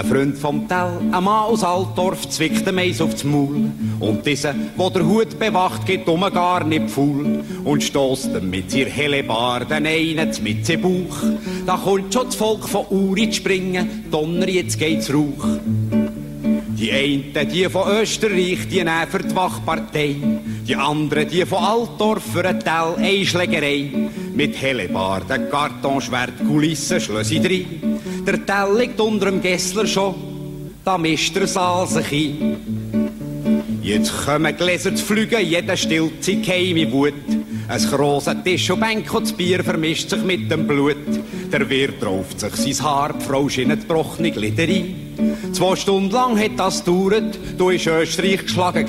Ein 0.00 0.06
Freund 0.06 0.38
vom 0.38 0.66
Tell, 0.66 0.92
ein 1.12 1.24
Mann 1.24 1.44
aus 1.44 1.62
Altdorf, 1.62 2.26
zwickt 2.30 2.66
dem 2.66 2.78
Eis 2.78 3.02
aufs 3.02 3.22
Maul. 3.22 3.70
Und 4.00 4.24
dieser, 4.24 4.54
wo 4.74 4.88
der 4.88 5.04
Hut 5.04 5.38
bewacht, 5.38 5.84
geht 5.84 6.08
um 6.08 6.22
gar 6.22 6.64
nicht 6.64 6.88
faul. 6.88 7.44
Und 7.64 7.82
stößt 7.82 8.30
ihm 8.34 8.48
mit 8.48 8.72
ihr 8.72 8.86
helle 8.86 9.22
Barden 9.22 9.84
einen 9.84 10.30
mit 10.42 10.64
seinem 10.64 10.80
Bauch. 10.80 11.16
Da 11.66 11.76
kommt 11.76 12.14
schon 12.14 12.24
das 12.24 12.34
Volk 12.34 12.66
von 12.66 12.86
Uri 12.88 13.28
zu 13.28 13.36
springen, 13.36 14.06
Donner, 14.10 14.48
jetzt 14.48 14.78
geht's 14.78 15.12
Rauch. 15.12 15.46
Die 16.78 16.92
einen, 16.92 17.50
die 17.50 17.68
von 17.68 17.90
Österreich, 18.00 18.68
die 18.70 18.76
nehmen 18.76 19.06
für 19.10 19.18
die 19.18 19.36
Wachpartei. 19.36 20.16
Die 20.66 20.76
anderen, 20.76 21.28
die 21.28 21.44
von 21.44 21.62
Altdorf 21.62 22.22
für 22.32 22.48
eine 22.48 22.58
Tell, 22.58 22.94
Einschlägerei. 22.96 23.90
Mit 24.32 24.62
Hellebarden, 24.62 25.50
Kartonschwert, 25.50 26.38
Kulissen, 26.48 27.02
Schlössi 27.02 27.38
drin. 27.38 27.89
Der 28.26 28.44
Tell 28.44 28.78
liegt 28.78 29.00
unter 29.00 29.26
dem 29.26 29.40
Gessler 29.40 29.86
schon, 29.86 30.14
da 30.84 30.98
mischt 30.98 31.34
der 31.34 31.46
Saal 31.46 31.86
sich 31.86 32.12
ein. 32.12 32.56
Jetzt 33.82 34.12
kommen 34.24 34.56
Gläser 34.56 34.94
zu 34.94 35.04
fliegen, 35.04 35.44
jeder 35.44 35.76
stillt 35.76 36.22
seine 36.22 36.42
geheime 36.42 36.92
Wut. 36.92 37.14
Ein 37.66 37.82
großer 37.82 38.44
Tisch 38.44 38.70
und 38.70 38.80
Bänke 38.80 39.16
und 39.16 39.26
das 39.26 39.32
Bier 39.32 39.64
vermischt 39.64 40.10
sich 40.10 40.22
mit 40.22 40.50
dem 40.50 40.66
Blut. 40.66 40.96
Der 41.50 41.68
Wirt 41.68 42.04
rauft 42.04 42.40
sich 42.40 42.54
sein 42.74 42.86
Haar, 42.86 43.14
die 43.14 43.24
Frau 43.24 43.48
schinnet 43.48 43.88
trockene 43.88 44.30
Glieder 44.30 44.64
ein. 44.64 45.52
Zwei 45.52 45.76
Stunden 45.76 46.10
lang 46.10 46.38
hat 46.38 46.58
das 46.58 46.84
gedauert, 46.84 47.38
du 47.56 47.66
warst 47.66 47.86
Österreich 47.86 48.42
geschlagen. 48.42 48.86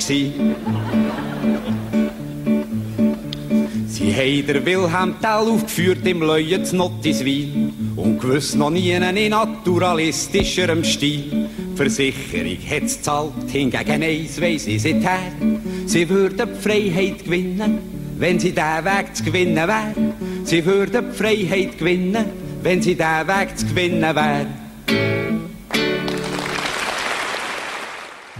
Sie 4.11 4.17
haben 4.17 4.45
der 4.45 4.65
Wilhelm 4.65 5.15
Tell 5.21 5.53
aufgeführt 5.53 6.05
im 6.05 6.21
Leuen 6.21 6.65
zu 6.65 6.75
Nottiswil 6.75 7.71
und 7.95 8.19
gewiss 8.19 8.55
noch 8.55 8.69
nie 8.69 8.91
in 8.91 9.29
naturalistischerem 9.29 10.83
Stil. 10.83 11.47
Versicherung 11.75 12.57
hat's 12.69 13.01
zahlt, 13.01 13.31
hingegen 13.49 14.03
eins 14.03 14.41
weiss 14.41 14.67
ich 14.67 14.81
seither. 14.81 15.31
Sie 15.85 16.09
würden 16.09 16.49
die 16.53 16.61
Freiheit 16.61 17.23
gewinnen, 17.23 17.77
wenn 18.17 18.37
sie 18.37 18.51
den 18.51 18.83
Weg 18.83 19.15
zu 19.15 19.23
gewinnen 19.23 19.55
wär. 19.55 19.93
Sie 20.43 20.65
würden 20.65 21.05
die 21.09 21.17
Freiheit 21.17 21.77
gewinnen, 21.77 22.25
wenn 22.63 22.81
sie 22.81 22.95
den 22.95 23.27
Weg 23.27 23.57
zu 23.57 23.65
gewinnen 23.65 24.13
wär. 24.13 24.45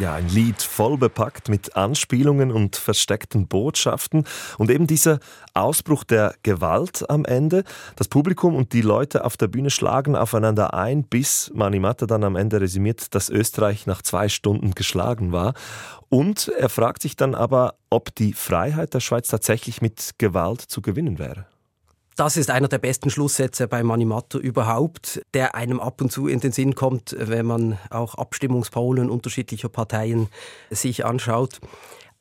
Ja, 0.02 0.16
ein 0.16 0.30
Lied 0.30 0.64
voll 0.64 0.98
bepackt 0.98 1.48
mit 1.48 1.76
Anspielungen 1.76 2.52
und 2.52 2.76
versteckten 2.76 3.46
Botschaften 3.46 4.26
und 4.58 4.72
eben 4.72 4.88
dieser 4.88 5.20
Ausbruch 5.54 6.04
der 6.04 6.34
Gewalt 6.42 7.08
am 7.08 7.24
Ende. 7.24 7.64
Das 7.98 8.08
Publikum 8.08 8.56
und 8.56 8.74
die 8.74 8.82
Leute 8.82 9.24
auf 9.24 9.38
der 9.38 9.48
Bühne 9.48 9.70
schlagen 9.70 10.16
aufeinander 10.16 10.74
ein, 10.74 11.04
bis 11.04 11.52
Manimatta 11.54 12.08
dann 12.08 12.24
am 12.24 12.36
Ende 12.36 12.62
resümiert, 12.62 13.14
dass 13.14 13.30
Österreich 13.30 13.86
nach 13.86 14.02
zwei 14.02 14.28
Stunden 14.28 14.72
geschlagen 14.72 15.34
war. 15.34 15.54
Und 16.10 16.48
er 16.48 16.70
fragt 16.70 17.04
sich 17.04 17.16
dann 17.16 17.36
aber, 17.36 17.76
ob 17.92 18.16
die 18.16 18.34
Freiheit 18.34 18.96
der 18.96 19.02
Schweiz 19.02 19.28
tatsächlich 19.28 19.84
mit 19.84 20.16
Gewalt 20.18 20.62
zu 20.62 20.82
gewinnen 20.82 21.20
wäre. 21.20 21.46
Das 22.22 22.38
ist 22.38 22.52
einer 22.52 22.68
der 22.68 22.78
besten 22.78 23.10
Schlusssätze 23.10 23.68
bei 23.68 23.82
Manimatto 23.82 24.38
überhaupt, 24.38 25.24
der 25.34 25.56
einem 25.56 25.80
ab 25.80 26.02
und 26.02 26.12
zu 26.12 26.28
in 26.28 26.40
den 26.40 26.52
Sinn 26.52 26.76
kommt, 26.76 27.16
wenn 27.18 27.48
man 27.48 27.80
auch 27.90 28.14
Abstimmungspolen 28.14 29.10
unterschiedlicher 29.10 29.70
Parteien 29.70 30.28
sich 30.70 31.04
anschaut. 31.04 31.60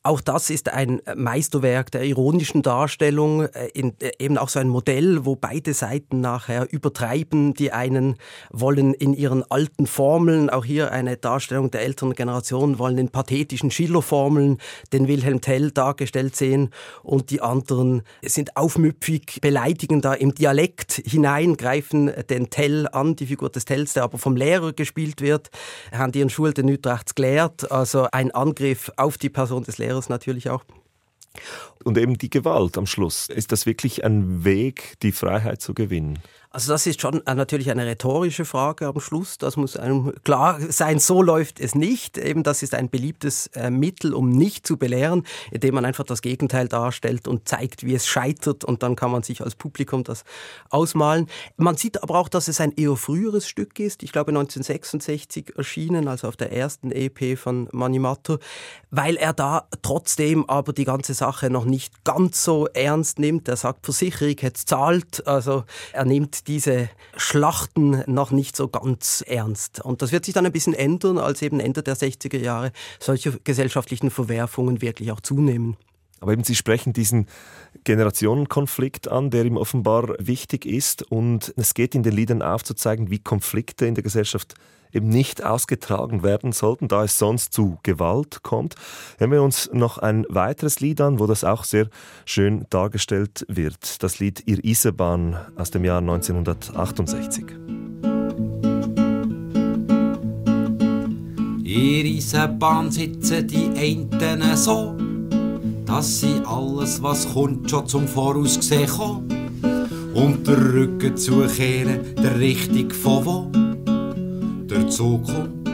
Auch 0.03 0.19
das 0.19 0.49
ist 0.49 0.73
ein 0.73 0.99
Meisterwerk 1.15 1.91
der 1.91 2.03
ironischen 2.05 2.63
Darstellung, 2.63 3.43
äh, 3.43 3.67
in, 3.75 3.93
äh, 4.01 4.09
eben 4.17 4.39
auch 4.39 4.49
so 4.49 4.57
ein 4.57 4.67
Modell, 4.67 5.25
wo 5.25 5.35
beide 5.35 5.75
Seiten 5.75 6.21
nachher 6.21 6.73
übertreiben. 6.73 7.53
Die 7.53 7.71
einen 7.71 8.15
wollen 8.49 8.95
in 8.95 9.13
ihren 9.13 9.43
alten 9.51 9.85
Formeln, 9.85 10.49
auch 10.49 10.65
hier 10.65 10.91
eine 10.91 11.17
Darstellung 11.17 11.69
der 11.69 11.81
älteren 11.81 12.15
Generation, 12.15 12.79
wollen 12.79 12.97
in 12.97 13.09
pathetischen 13.09 13.69
Schillerformeln 13.69 14.57
den 14.91 15.07
Wilhelm 15.07 15.39
Tell 15.39 15.69
dargestellt 15.69 16.35
sehen 16.35 16.71
und 17.03 17.29
die 17.29 17.41
anderen 17.41 18.01
sind 18.23 18.57
aufmüpfig, 18.57 19.39
beleidigen 19.39 20.01
da 20.01 20.15
im 20.15 20.33
Dialekt 20.33 20.93
hinein, 21.05 21.57
greifen 21.57 22.11
den 22.27 22.49
Tell 22.49 22.87
an, 22.87 23.15
die 23.15 23.27
Figur 23.27 23.51
des 23.51 23.65
Tells, 23.65 23.93
der 23.93 24.01
aber 24.01 24.17
vom 24.17 24.35
Lehrer 24.35 24.73
gespielt 24.73 25.21
wird, 25.21 25.51
haben 25.91 26.11
ihren 26.13 26.31
Schul 26.31 26.55
den 26.55 26.71
Utrechts 26.71 27.13
gelehrt, 27.13 27.71
also 27.71 28.07
ein 28.11 28.31
Angriff 28.31 28.91
auf 28.97 29.19
die 29.19 29.29
Person 29.29 29.63
des 29.63 29.77
Lehrers 29.77 29.90
Schweres 29.91 30.09
natürlich 30.09 30.49
auch. 30.49 30.63
Und 31.83 31.97
eben 31.97 32.17
die 32.17 32.29
Gewalt 32.29 32.77
am 32.77 32.85
Schluss. 32.85 33.29
Ist 33.29 33.51
das 33.51 33.65
wirklich 33.65 34.03
ein 34.03 34.43
Weg, 34.43 34.97
die 35.01 35.11
Freiheit 35.11 35.61
zu 35.61 35.73
gewinnen? 35.73 36.19
Also 36.53 36.73
das 36.73 36.85
ist 36.85 36.99
schon 36.99 37.21
natürlich 37.25 37.71
eine 37.71 37.85
rhetorische 37.85 38.43
Frage 38.43 38.87
am 38.87 38.99
Schluss. 38.99 39.37
Das 39.37 39.55
muss 39.55 39.77
einem 39.77 40.11
klar 40.25 40.59
sein, 40.59 40.99
so 40.99 41.21
läuft 41.21 41.61
es 41.61 41.75
nicht. 41.75 42.17
Eben 42.17 42.43
das 42.43 42.61
ist 42.61 42.75
ein 42.75 42.89
beliebtes 42.89 43.47
äh, 43.47 43.69
Mittel, 43.69 44.13
um 44.13 44.29
nicht 44.29 44.67
zu 44.67 44.75
belehren, 44.75 45.23
indem 45.49 45.75
man 45.75 45.85
einfach 45.85 46.03
das 46.03 46.21
Gegenteil 46.21 46.67
darstellt 46.67 47.29
und 47.29 47.47
zeigt, 47.47 47.85
wie 47.85 47.95
es 47.95 48.05
scheitert 48.05 48.65
und 48.65 48.83
dann 48.83 48.97
kann 48.97 49.11
man 49.11 49.23
sich 49.23 49.41
als 49.41 49.55
Publikum 49.55 50.03
das 50.03 50.25
ausmalen. 50.69 51.27
Man 51.55 51.77
sieht 51.77 52.03
aber 52.03 52.19
auch, 52.19 52.27
dass 52.27 52.49
es 52.49 52.59
ein 52.59 52.73
eher 52.73 52.97
früheres 52.97 53.47
Stück 53.47 53.79
ist. 53.79 54.03
Ich 54.03 54.11
glaube 54.11 54.31
1966 54.31 55.53
erschienen, 55.55 56.09
also 56.09 56.27
auf 56.27 56.35
der 56.35 56.51
ersten 56.51 56.91
EP 56.91 57.37
von 57.37 57.69
Manimato, 57.71 58.39
weil 58.89 59.15
er 59.15 59.31
da 59.31 59.69
trotzdem 59.83 60.49
aber 60.49 60.73
die 60.73 60.83
ganze 60.83 61.13
Sache 61.13 61.49
noch 61.49 61.63
nicht 61.63 62.03
ganz 62.03 62.43
so 62.43 62.67
ernst 62.67 63.19
nimmt. 63.19 63.47
Er 63.47 63.55
sagt, 63.55 63.85
Versicherung 63.85 64.35
jetzt 64.41 64.67
zahlt, 64.67 65.25
also 65.25 65.63
er 65.93 66.03
nimmt 66.03 66.40
diese 66.43 66.89
Schlachten 67.15 68.03
noch 68.07 68.31
nicht 68.31 68.55
so 68.55 68.67
ganz 68.67 69.23
ernst. 69.25 69.81
Und 69.81 70.01
das 70.01 70.11
wird 70.11 70.25
sich 70.25 70.33
dann 70.33 70.45
ein 70.45 70.51
bisschen 70.51 70.73
ändern, 70.73 71.17
als 71.17 71.41
eben 71.41 71.59
Ende 71.59 71.83
der 71.83 71.95
60er 71.95 72.37
Jahre 72.37 72.71
solche 72.99 73.39
gesellschaftlichen 73.43 74.09
Verwerfungen 74.09 74.81
wirklich 74.81 75.11
auch 75.11 75.21
zunehmen. 75.21 75.77
Aber 76.21 76.33
eben 76.33 76.43
Sie 76.43 76.55
sprechen 76.55 76.93
diesen 76.93 77.27
Generationenkonflikt 77.83 79.07
an, 79.07 79.31
der 79.31 79.43
ihm 79.43 79.57
offenbar 79.57 80.15
wichtig 80.19 80.65
ist. 80.65 81.03
Und 81.11 81.51
es 81.57 81.73
geht 81.73 81.95
in 81.95 82.03
den 82.03 82.13
Liedern 82.13 82.43
aufzuzeigen, 82.43 83.09
wie 83.09 83.19
Konflikte 83.19 83.87
in 83.87 83.95
der 83.95 84.03
Gesellschaft 84.03 84.53
eben 84.93 85.09
nicht 85.09 85.43
ausgetragen 85.43 86.23
werden 86.23 86.51
sollten, 86.51 86.87
da 86.87 87.03
es 87.03 87.17
sonst 87.17 87.53
zu 87.53 87.77
Gewalt 87.83 88.43
kommt. 88.43 88.75
Hören 89.17 89.31
wir 89.31 89.43
uns 89.43 89.69
noch 89.73 89.97
ein 89.97 90.25
weiteres 90.29 90.79
Lied 90.79 91.01
an, 91.01 91.19
wo 91.19 91.27
das 91.27 91.43
auch 91.43 91.63
sehr 91.63 91.87
schön 92.25 92.65
dargestellt 92.69 93.45
wird. 93.47 94.03
Das 94.03 94.19
Lied 94.19 94.43
Ihr 94.45 94.63
Isebahn 94.63 95.37
aus 95.55 95.71
dem 95.71 95.83
Jahr 95.85 95.99
1968. 95.99 97.45
Ihr 101.63 102.05
Eisenbahn 102.05 102.91
sitzen 102.91 103.47
die 103.47 103.69
einen 103.77 104.57
so, 104.57 104.95
dass 105.85 106.19
sie 106.19 106.41
alles, 106.45 107.01
was 107.01 107.33
kommt, 107.33 107.69
schon 107.69 107.87
zum 107.87 108.07
Voraus 108.07 108.57
gesehen 108.57 108.87
kommen. 108.87 109.29
Und 110.13 110.45
der 110.45 110.57
Rücken 110.57 111.15
zukehren, 111.15 112.13
der 112.21 112.37
Richtung 112.37 112.91
von 112.91 113.25
wo 113.25 113.70
der 114.71 114.87
Zug 114.87 115.25
kommt. 115.25 115.67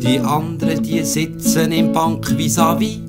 Die 0.00 0.20
anderen, 0.20 0.82
die 0.82 1.02
sitzen 1.02 1.72
im 1.72 1.92
Bank 1.92 2.26
vis-à-vis, 2.36 3.00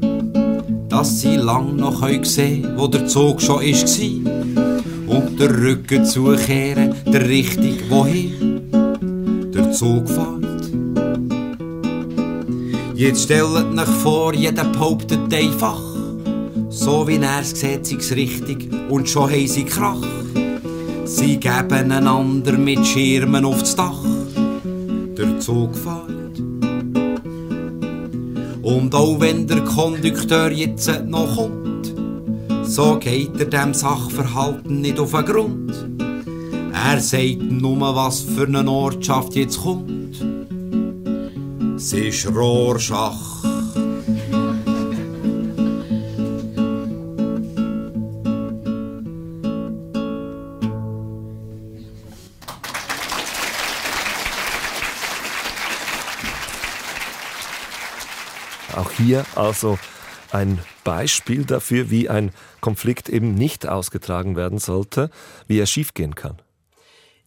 dass 0.90 1.22
sie 1.22 1.36
lang 1.36 1.76
noch 1.76 2.02
sehen 2.24 2.68
wo 2.76 2.88
der 2.88 3.06
Zug 3.06 3.40
schon 3.40 3.62
war. 3.62 5.16
Und 5.16 5.40
der 5.40 5.56
Rücken 5.56 6.04
zukehren, 6.04 6.96
der 7.06 7.30
Richtung 7.30 7.78
wohin 7.90 8.72
der 9.54 9.72
Zug 9.72 10.10
fährt. 10.10 10.72
Jetzt 12.96 13.24
stellt 13.24 13.46
euch 13.46 13.88
vor, 14.02 14.34
jeder 14.34 14.66
behauptet 14.66 15.32
einfach, 15.32 15.80
so 16.70 17.08
wie 17.08 17.18
er 17.18 17.42
es 17.42 17.52
sieht, 17.52 18.16
richtig 18.16 18.70
und 18.90 19.08
schon 19.08 19.30
haben 19.30 19.48
sie 19.48 19.64
Krach. 19.64 20.02
Sie 21.08 21.38
geben 21.38 21.90
einander 21.94 22.52
mit 22.58 22.86
Schirmen 22.86 23.46
aufs 23.46 23.78
Dach. 23.78 24.04
Der 25.18 25.40
Zug 25.40 25.74
fährt. 25.74 26.38
Und 28.62 28.94
auch 28.94 29.18
wenn 29.22 29.48
der 29.48 29.64
Kondukteur 29.64 30.52
jetzt 30.52 30.92
noch 31.06 31.38
kommt, 31.38 31.94
so 32.64 33.00
geht 33.00 33.40
er 33.40 33.46
dem 33.46 33.74
Sachverhalten 33.74 34.82
nicht 34.82 35.00
auf 35.00 35.12
den 35.12 35.26
Grund. 35.26 35.74
Er 36.74 37.00
sagt 37.00 37.52
nur, 37.52 37.96
was 37.96 38.20
für 38.20 38.46
eine 38.46 38.70
Ortschaft 38.70 39.34
jetzt 39.36 39.62
kommt. 39.62 40.22
Es 41.78 41.94
ist 41.94 42.28
Rorschach. 42.36 43.37
Hier 58.98 59.26
also 59.36 59.78
ein 60.32 60.60
Beispiel 60.84 61.46
dafür, 61.46 61.90
wie 61.92 62.10
ein 62.10 62.32
Konflikt 62.62 63.10
eben 63.10 63.36
nicht 63.36 63.68
ausgetragen 63.68 64.36
werden 64.36 64.60
sollte, 64.60 65.10
wie 65.48 65.60
er 65.60 65.68
schiefgehen 65.68 66.16
kann. 66.16 66.38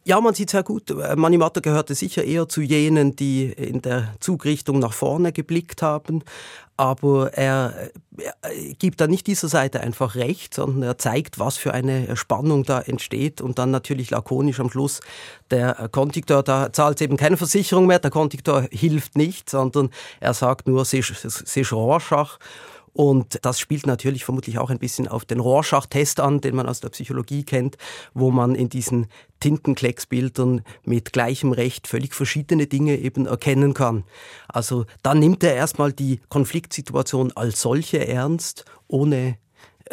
Ja, 0.04 0.18
man 0.20 0.32
sieht 0.32 0.50
sehr 0.50 0.62
gut. 0.62 0.94
Manimata 1.16 1.60
gehörte 1.60 1.94
sicher 1.94 2.24
eher 2.24 2.48
zu 2.48 2.62
jenen, 2.62 3.16
die 3.16 3.52
in 3.52 3.82
der 3.82 4.14
Zugrichtung 4.18 4.78
nach 4.78 4.94
vorne 4.94 5.30
geblickt 5.30 5.82
haben. 5.82 6.24
Aber 6.78 7.34
er, 7.34 7.90
er 8.16 8.32
gibt 8.78 9.02
da 9.02 9.06
nicht 9.06 9.26
dieser 9.26 9.48
Seite 9.48 9.80
einfach 9.80 10.14
recht, 10.14 10.54
sondern 10.54 10.82
er 10.82 10.96
zeigt, 10.96 11.38
was 11.38 11.58
für 11.58 11.74
eine 11.74 12.16
Spannung 12.16 12.64
da 12.64 12.80
entsteht 12.80 13.42
und 13.42 13.58
dann 13.58 13.70
natürlich 13.70 14.08
lakonisch 14.08 14.60
am 14.60 14.70
Schluss, 14.70 15.00
der 15.50 15.90
Kontiktor, 15.92 16.42
da 16.42 16.72
zahlt 16.72 17.02
eben 17.02 17.18
keine 17.18 17.36
Versicherung 17.36 17.86
mehr, 17.86 17.98
der 17.98 18.10
Kontiktor 18.10 18.66
hilft 18.70 19.18
nicht, 19.18 19.50
sondern 19.50 19.90
er 20.20 20.32
sagt 20.32 20.66
nur, 20.66 20.80
es 20.80 20.94
ist 20.94 21.72
Rorschach 21.72 22.38
und 23.00 23.38
das 23.46 23.58
spielt 23.58 23.86
natürlich 23.86 24.26
vermutlich 24.26 24.58
auch 24.58 24.68
ein 24.68 24.78
bisschen 24.78 25.08
auf 25.08 25.24
den 25.24 25.40
Rorschach-Test 25.40 26.20
an, 26.20 26.42
den 26.42 26.54
man 26.54 26.68
aus 26.68 26.80
der 26.80 26.90
Psychologie 26.90 27.44
kennt, 27.44 27.78
wo 28.12 28.30
man 28.30 28.54
in 28.54 28.68
diesen 28.68 29.06
Tintenklecksbildern 29.40 30.60
mit 30.84 31.14
gleichem 31.14 31.52
Recht 31.52 31.86
völlig 31.86 32.14
verschiedene 32.14 32.66
Dinge 32.66 32.98
eben 32.98 33.24
erkennen 33.24 33.72
kann. 33.72 34.04
Also 34.48 34.84
da 35.02 35.14
nimmt 35.14 35.42
er 35.42 35.54
erstmal 35.54 35.94
die 35.94 36.20
Konfliktsituation 36.28 37.32
als 37.32 37.62
solche 37.62 38.06
ernst, 38.06 38.66
ohne 38.86 39.38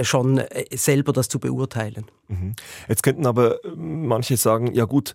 schon 0.02 0.40
äh, 0.40 0.66
selber 0.76 1.14
das 1.14 1.30
zu 1.30 1.40
beurteilen. 1.40 2.08
Mhm. 2.28 2.58
Jetzt 2.90 3.04
könnten 3.04 3.26
aber 3.26 3.62
manche 3.74 4.36
sagen, 4.36 4.74
ja 4.74 4.84
gut, 4.84 5.14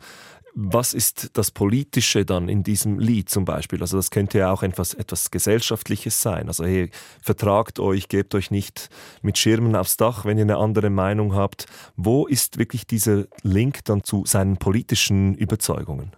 was 0.54 0.92
ist 0.92 1.30
das 1.35 1.50
Politische 1.50 2.25
dann 2.25 2.49
in 2.49 2.62
diesem 2.62 2.99
Lied 2.99 3.28
zum 3.28 3.44
Beispiel? 3.44 3.80
Also 3.80 3.97
das 3.97 4.11
könnte 4.11 4.38
ja 4.38 4.52
auch 4.52 4.62
etwas, 4.62 4.94
etwas 4.94 5.30
Gesellschaftliches 5.30 6.21
sein. 6.21 6.49
Also 6.49 6.64
hey, 6.64 6.90
vertragt 7.21 7.80
euch, 7.80 8.09
gebt 8.09 8.35
euch 8.35 8.50
nicht 8.50 8.90
mit 9.23 9.38
Schirmen 9.38 9.75
aufs 9.76 9.97
Dach, 9.97 10.25
wenn 10.25 10.38
ihr 10.38 10.44
eine 10.44 10.59
andere 10.59 10.90
Meinung 10.90 11.35
habt. 11.35 11.66
Wo 11.97 12.26
ist 12.26 12.59
wirklich 12.59 12.87
dieser 12.87 13.25
Link 13.42 13.85
dann 13.85 14.04
zu 14.04 14.25
seinen 14.26 14.59
politischen 14.59 15.35
Überzeugungen? 15.35 16.12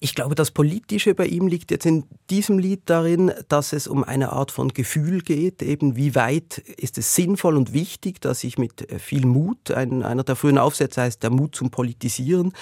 Ich 0.00 0.14
glaube, 0.14 0.36
das 0.36 0.52
Politische 0.52 1.12
bei 1.14 1.26
ihm 1.26 1.48
liegt 1.48 1.72
jetzt 1.72 1.84
in 1.84 2.04
diesem 2.30 2.60
Lied 2.60 2.82
darin, 2.84 3.32
dass 3.48 3.72
es 3.72 3.88
um 3.88 4.04
eine 4.04 4.32
Art 4.32 4.52
von 4.52 4.68
Gefühl 4.68 5.22
geht, 5.22 5.60
eben 5.60 5.96
wie 5.96 6.14
weit 6.14 6.58
ist 6.58 6.98
es 6.98 7.16
sinnvoll 7.16 7.56
und 7.56 7.72
wichtig, 7.72 8.20
dass 8.20 8.44
ich 8.44 8.58
mit 8.58 8.88
äh, 8.92 9.00
viel 9.00 9.26
Mut, 9.26 9.72
ein, 9.72 10.04
einer 10.04 10.22
der 10.22 10.36
frühen 10.36 10.58
Aufsätze 10.58 11.02
heißt 11.02 11.24
der 11.24 11.30
Mut 11.30 11.56
zum 11.56 11.70
Politisieren, 11.70 12.52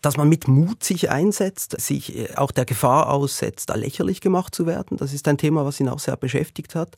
dass 0.00 0.16
man 0.16 0.30
mit 0.30 0.48
Mut 0.48 0.82
sich 0.82 1.10
einsetzt, 1.10 1.78
sich 1.78 2.16
äh, 2.16 2.34
auch 2.36 2.52
der 2.52 2.64
Gefahr 2.64 3.10
aussetzt, 3.10 3.68
da 3.68 3.74
lächerlich 3.74 4.22
gemacht 4.22 4.54
zu 4.54 4.66
werden. 4.66 4.96
Das 4.96 5.12
ist 5.12 5.28
ein 5.28 5.36
Thema, 5.36 5.66
was 5.66 5.80
ihn 5.80 5.90
auch 5.90 5.98
sehr 5.98 6.16
beschäftigt 6.16 6.74
hat. 6.74 6.96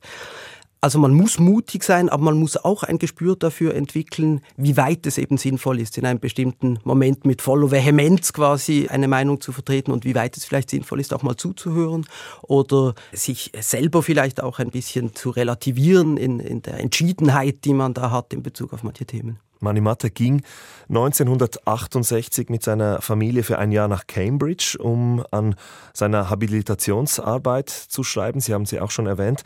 Also 0.82 0.98
man 0.98 1.12
muss 1.12 1.38
mutig 1.38 1.84
sein, 1.84 2.08
aber 2.08 2.24
man 2.24 2.38
muss 2.38 2.56
auch 2.56 2.82
ein 2.82 2.98
Gespür 2.98 3.36
dafür 3.36 3.74
entwickeln, 3.74 4.40
wie 4.56 4.78
weit 4.78 5.06
es 5.06 5.18
eben 5.18 5.36
sinnvoll 5.36 5.78
ist, 5.78 5.98
in 5.98 6.06
einem 6.06 6.20
bestimmten 6.20 6.78
Moment 6.84 7.26
mit 7.26 7.42
voller 7.42 7.70
Vehemenz 7.70 8.32
quasi 8.32 8.88
eine 8.88 9.06
Meinung 9.06 9.42
zu 9.42 9.52
vertreten 9.52 9.92
und 9.92 10.06
wie 10.06 10.14
weit 10.14 10.38
es 10.38 10.46
vielleicht 10.46 10.70
sinnvoll 10.70 11.00
ist, 11.00 11.12
auch 11.12 11.22
mal 11.22 11.36
zuzuhören 11.36 12.06
oder 12.40 12.94
sich 13.12 13.52
selber 13.60 14.02
vielleicht 14.02 14.42
auch 14.42 14.58
ein 14.58 14.70
bisschen 14.70 15.14
zu 15.14 15.28
relativieren 15.28 16.16
in, 16.16 16.40
in 16.40 16.62
der 16.62 16.80
Entschiedenheit, 16.80 17.66
die 17.66 17.74
man 17.74 17.92
da 17.92 18.10
hat 18.10 18.32
in 18.32 18.42
Bezug 18.42 18.72
auf 18.72 18.82
manche 18.82 19.04
Themen. 19.04 19.38
Manimatta 19.62 20.08
ging 20.08 20.42
1968 20.88 22.48
mit 22.48 22.62
seiner 22.62 23.02
Familie 23.02 23.42
für 23.42 23.58
ein 23.58 23.72
Jahr 23.72 23.88
nach 23.88 24.06
Cambridge, 24.06 24.78
um 24.80 25.22
an 25.30 25.54
seiner 25.92 26.30
Habilitationsarbeit 26.30 27.68
zu 27.68 28.02
schreiben. 28.02 28.40
Sie 28.40 28.54
haben 28.54 28.64
sie 28.64 28.80
auch 28.80 28.90
schon 28.90 29.06
erwähnt. 29.06 29.44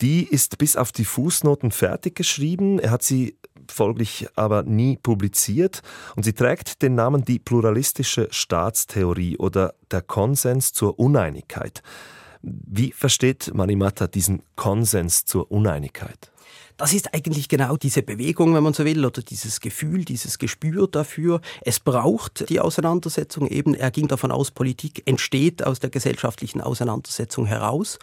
Die 0.00 0.24
ist 0.24 0.58
bis 0.58 0.76
auf 0.76 0.92
die 0.92 1.04
Fußnoten 1.04 1.70
fertig 1.72 2.14
geschrieben. 2.14 2.78
Er 2.78 2.90
hat 2.90 3.02
sie 3.02 3.36
folglich 3.70 4.28
aber 4.34 4.62
nie 4.62 4.96
publiziert 4.96 5.82
und 6.16 6.24
sie 6.24 6.32
trägt 6.32 6.82
den 6.82 6.94
Namen 6.94 7.24
die 7.24 7.38
pluralistische 7.38 8.28
Staatstheorie 8.30 9.36
oder 9.36 9.74
der 9.90 10.02
Konsens 10.02 10.72
zur 10.72 10.98
Uneinigkeit. 10.98 11.82
Wie 12.42 12.92
versteht 12.92 13.52
Manimata 13.54 14.06
diesen 14.06 14.42
Konsens 14.56 15.24
zur 15.24 15.50
Uneinigkeit? 15.50 16.32
Das 16.80 16.94
ist 16.94 17.12
eigentlich 17.12 17.50
genau 17.50 17.76
diese 17.76 18.00
Bewegung, 18.00 18.54
wenn 18.54 18.62
man 18.62 18.72
so 18.72 18.86
will, 18.86 19.04
oder 19.04 19.20
dieses 19.20 19.60
Gefühl, 19.60 20.06
dieses 20.06 20.38
Gespür 20.38 20.88
dafür. 20.88 21.42
Es 21.60 21.78
braucht 21.78 22.48
die 22.48 22.58
Auseinandersetzung 22.58 23.48
eben. 23.48 23.74
Er 23.74 23.90
ging 23.90 24.08
davon 24.08 24.32
aus, 24.32 24.50
Politik 24.50 25.02
entsteht 25.04 25.62
aus 25.62 25.78
der 25.78 25.90
gesellschaftlichen 25.90 26.62
Auseinandersetzung 26.62 27.44
heraus. 27.44 27.98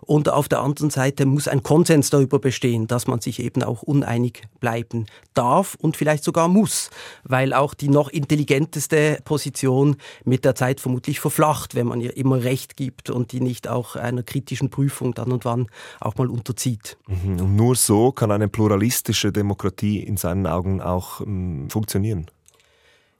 Und 0.00 0.30
auf 0.30 0.48
der 0.48 0.60
anderen 0.60 0.88
Seite 0.88 1.26
muss 1.26 1.46
ein 1.46 1.62
Konsens 1.62 2.08
darüber 2.08 2.38
bestehen, 2.38 2.86
dass 2.86 3.06
man 3.06 3.20
sich 3.20 3.38
eben 3.38 3.62
auch 3.62 3.82
uneinig 3.82 4.44
bleiben 4.60 5.04
darf 5.34 5.76
und 5.78 5.98
vielleicht 5.98 6.24
sogar 6.24 6.48
muss, 6.48 6.88
weil 7.24 7.52
auch 7.52 7.74
die 7.74 7.88
noch 7.88 8.08
intelligenteste 8.08 9.18
Position 9.26 9.96
mit 10.24 10.46
der 10.46 10.54
Zeit 10.54 10.80
vermutlich 10.80 11.20
verflacht, 11.20 11.74
wenn 11.74 11.86
man 11.86 12.00
ihr 12.00 12.16
immer 12.16 12.42
Recht 12.42 12.78
gibt 12.78 13.10
und 13.10 13.32
die 13.32 13.42
nicht 13.42 13.68
auch 13.68 13.94
einer 13.94 14.22
kritischen 14.22 14.70
Prüfung 14.70 15.12
dann 15.12 15.32
und 15.32 15.44
wann 15.44 15.66
auch 16.00 16.16
mal 16.16 16.28
unterzieht. 16.28 16.96
Mhm. 17.08 17.38
Und 17.38 17.56
nur 17.56 17.76
so 17.76 18.10
kann 18.22 18.30
eine 18.30 18.46
pluralistische 18.46 19.32
Demokratie 19.32 19.98
in 19.98 20.16
seinen 20.16 20.46
Augen 20.46 20.80
auch 20.80 21.22
ähm, 21.22 21.68
funktionieren? 21.68 22.26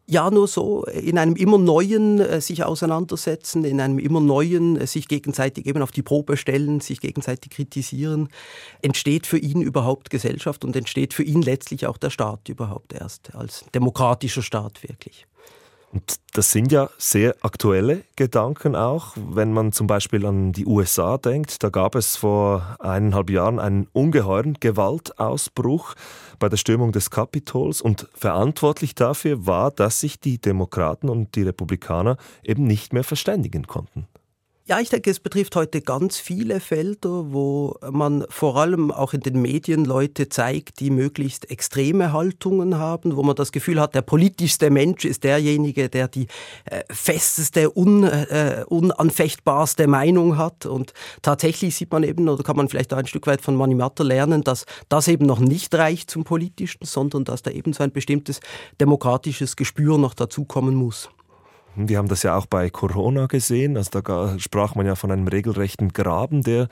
Ja, 0.07 0.31
nur 0.31 0.47
so 0.47 0.85
in 0.85 1.19
einem 1.19 1.35
immer 1.35 1.59
neuen 1.59 2.21
äh, 2.21 2.41
sich 2.41 2.63
auseinandersetzen, 2.63 3.65
in 3.65 3.81
einem 3.81 3.99
immer 3.99 4.21
neuen 4.21 4.77
äh, 4.77 4.87
sich 4.87 5.09
gegenseitig 5.09 5.67
eben 5.67 5.83
auf 5.83 5.91
die 5.91 6.03
Probe 6.03 6.37
stellen, 6.37 6.79
sich 6.79 7.01
gegenseitig 7.01 7.51
kritisieren, 7.51 8.29
entsteht 8.81 9.27
für 9.27 9.39
ihn 9.39 9.61
überhaupt 9.61 10.09
Gesellschaft 10.11 10.65
und 10.65 10.77
entsteht 10.77 11.15
für 11.15 11.25
ihn 11.25 11.43
letztlich 11.43 11.89
auch 11.89 11.97
der 11.97 12.11
Staat 12.11 12.49
überhaupt 12.49 12.93
erst 12.93 13.35
als 13.35 13.65
demokratischer 13.75 14.43
Staat 14.43 14.85
wirklich. 14.85 15.27
Und 15.93 16.21
das 16.33 16.51
sind 16.51 16.73
ja 16.73 16.89
sehr 16.97 17.37
aktuelle 17.43 18.05
Gedanken 18.17 18.75
auch, 18.75 19.13
wenn 19.15 19.53
man 19.53 19.73
zum 19.73 19.87
Beispiel 19.87 20.25
an 20.25 20.53
die 20.53 20.65
USA 20.65 21.19
denkt. 21.19 21.63
Da 21.63 21.69
gab 21.69 21.95
es 21.95 22.17
vor 22.17 22.77
eineinhalb 22.81 23.29
Jahren 23.29 23.59
einen 23.59 23.87
ungeheuren 23.93 24.57
Gewaltausbruch 24.59 25.95
bei 26.39 26.49
der 26.49 26.57
Stürmung 26.57 26.93
des 26.93 27.11
Kapitols 27.11 27.83
und 27.83 28.09
verantwortlich 28.15 28.95
dafür 28.95 29.47
war, 29.47 29.71
dass 29.71 30.01
sich 30.01 30.19
die 30.19 30.39
Demokraten 30.39 31.11
und 31.11 31.35
die 31.35 31.43
Republikaner 31.43 32.17
eben 32.43 32.67
nicht 32.67 32.95
mehr 32.95 33.05
verständigen 33.05 33.67
konnten. 33.67 34.09
Ja, 34.65 34.79
ich 34.79 34.91
denke, 34.91 35.11
es 35.11 35.19
betrifft 35.19 35.57
heute 35.57 35.81
ganz 35.81 36.19
viele 36.19 36.61
Felder, 36.61 37.33
wo 37.33 37.77
man 37.91 38.25
vor 38.29 38.57
allem 38.57 38.93
auch 38.93 39.13
in 39.13 39.19
den 39.19 39.43
Medien 39.43 39.85
Leute 39.85 40.29
zeigt, 40.29 40.79
die 40.79 40.91
möglichst 40.91 41.51
extreme 41.51 42.13
Haltungen 42.13 42.79
haben, 42.79 43.17
wo 43.17 43.25
man 43.25 43.35
das 43.35 43.51
Gefühl 43.51 43.81
hat, 43.81 43.97
der 43.97 44.03
politischste 44.03 44.71
Mensch 44.71 45.05
ist 45.05 45.25
derjenige, 45.25 45.89
der 45.89 46.07
die 46.07 46.29
äh, 46.67 46.85
festeste, 46.93 47.77
un, 47.77 48.05
äh, 48.05 48.65
unanfechtbarste 48.69 49.89
Meinung 49.89 50.39
hat. 50.39 50.65
Und 50.65 50.93
tatsächlich 51.23 51.75
sieht 51.75 51.91
man 51.91 52.05
eben, 52.05 52.29
oder 52.29 52.45
kann 52.45 52.57
man 52.57 52.69
vielleicht 52.69 52.95
auch 52.95 52.99
ein 52.99 53.09
Stück 53.09 53.27
weit 53.27 53.41
von 53.43 53.57
Manimatter 53.57 54.05
lernen, 54.05 54.45
dass 54.45 54.65
das 54.89 55.09
eben 55.09 55.27
noch 55.27 55.41
nicht 55.41 55.75
reicht 55.75 56.09
zum 56.09 56.23
Politischen, 56.23 56.85
sondern 56.87 57.25
dass 57.25 57.43
da 57.43 57.51
eben 57.51 57.73
so 57.73 57.83
ein 57.83 57.91
bestimmtes 57.91 58.39
demokratisches 58.81 59.57
Gespür 59.57 59.99
noch 59.99 60.15
dazukommen 60.15 60.77
muss. 60.77 61.09
Wir 61.75 61.99
haben 61.99 62.09
das 62.09 62.23
ja 62.23 62.37
auch 62.37 62.47
bei 62.47 62.71
Corona 62.71 63.27
gesehen. 63.27 63.77
Also 63.77 64.01
da 64.01 64.39
sprach 64.39 64.75
man 64.75 64.87
ja 64.87 64.95
von 64.95 65.11
einem 65.11 65.29
regelrechten 65.29 65.93
Graben, 65.93 66.43
der 66.43 66.69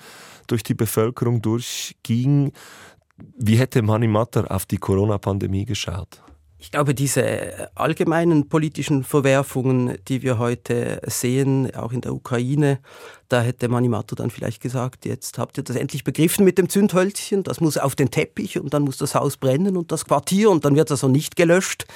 durch 0.46 0.62
die 0.62 0.74
Bevölkerung 0.74 1.40
durchging. 1.42 2.52
Wie 3.36 3.56
hätte 3.56 3.82
Mani 3.82 4.08
Matter 4.08 4.50
auf 4.50 4.66
die 4.66 4.78
Corona-Pandemie 4.78 5.64
geschaut? 5.64 6.22
Ich 6.62 6.70
glaube, 6.70 6.94
diese 6.94 7.70
allgemeinen 7.74 8.50
politischen 8.50 9.02
Verwerfungen, 9.02 9.96
die 10.08 10.20
wir 10.20 10.38
heute 10.38 11.00
sehen, 11.06 11.74
auch 11.74 11.90
in 11.90 12.02
der 12.02 12.12
Ukraine, 12.12 12.80
da 13.30 13.40
hätte 13.40 13.68
Manimato 13.68 14.14
dann 14.14 14.30
vielleicht 14.30 14.60
gesagt, 14.60 15.06
jetzt 15.06 15.38
habt 15.38 15.56
ihr 15.56 15.64
das 15.64 15.76
endlich 15.76 16.04
begriffen 16.04 16.44
mit 16.44 16.58
dem 16.58 16.68
Zündhölzchen, 16.68 17.44
das 17.44 17.62
muss 17.62 17.78
auf 17.78 17.94
den 17.94 18.10
Teppich 18.10 18.60
und 18.60 18.74
dann 18.74 18.82
muss 18.82 18.98
das 18.98 19.14
Haus 19.14 19.38
brennen 19.38 19.78
und 19.78 19.90
das 19.90 20.04
Quartier 20.04 20.50
und 20.50 20.66
dann 20.66 20.76
wird 20.76 20.90
das 20.90 21.02
also 21.02 21.08
nicht 21.10 21.34
gelöscht. 21.34 21.86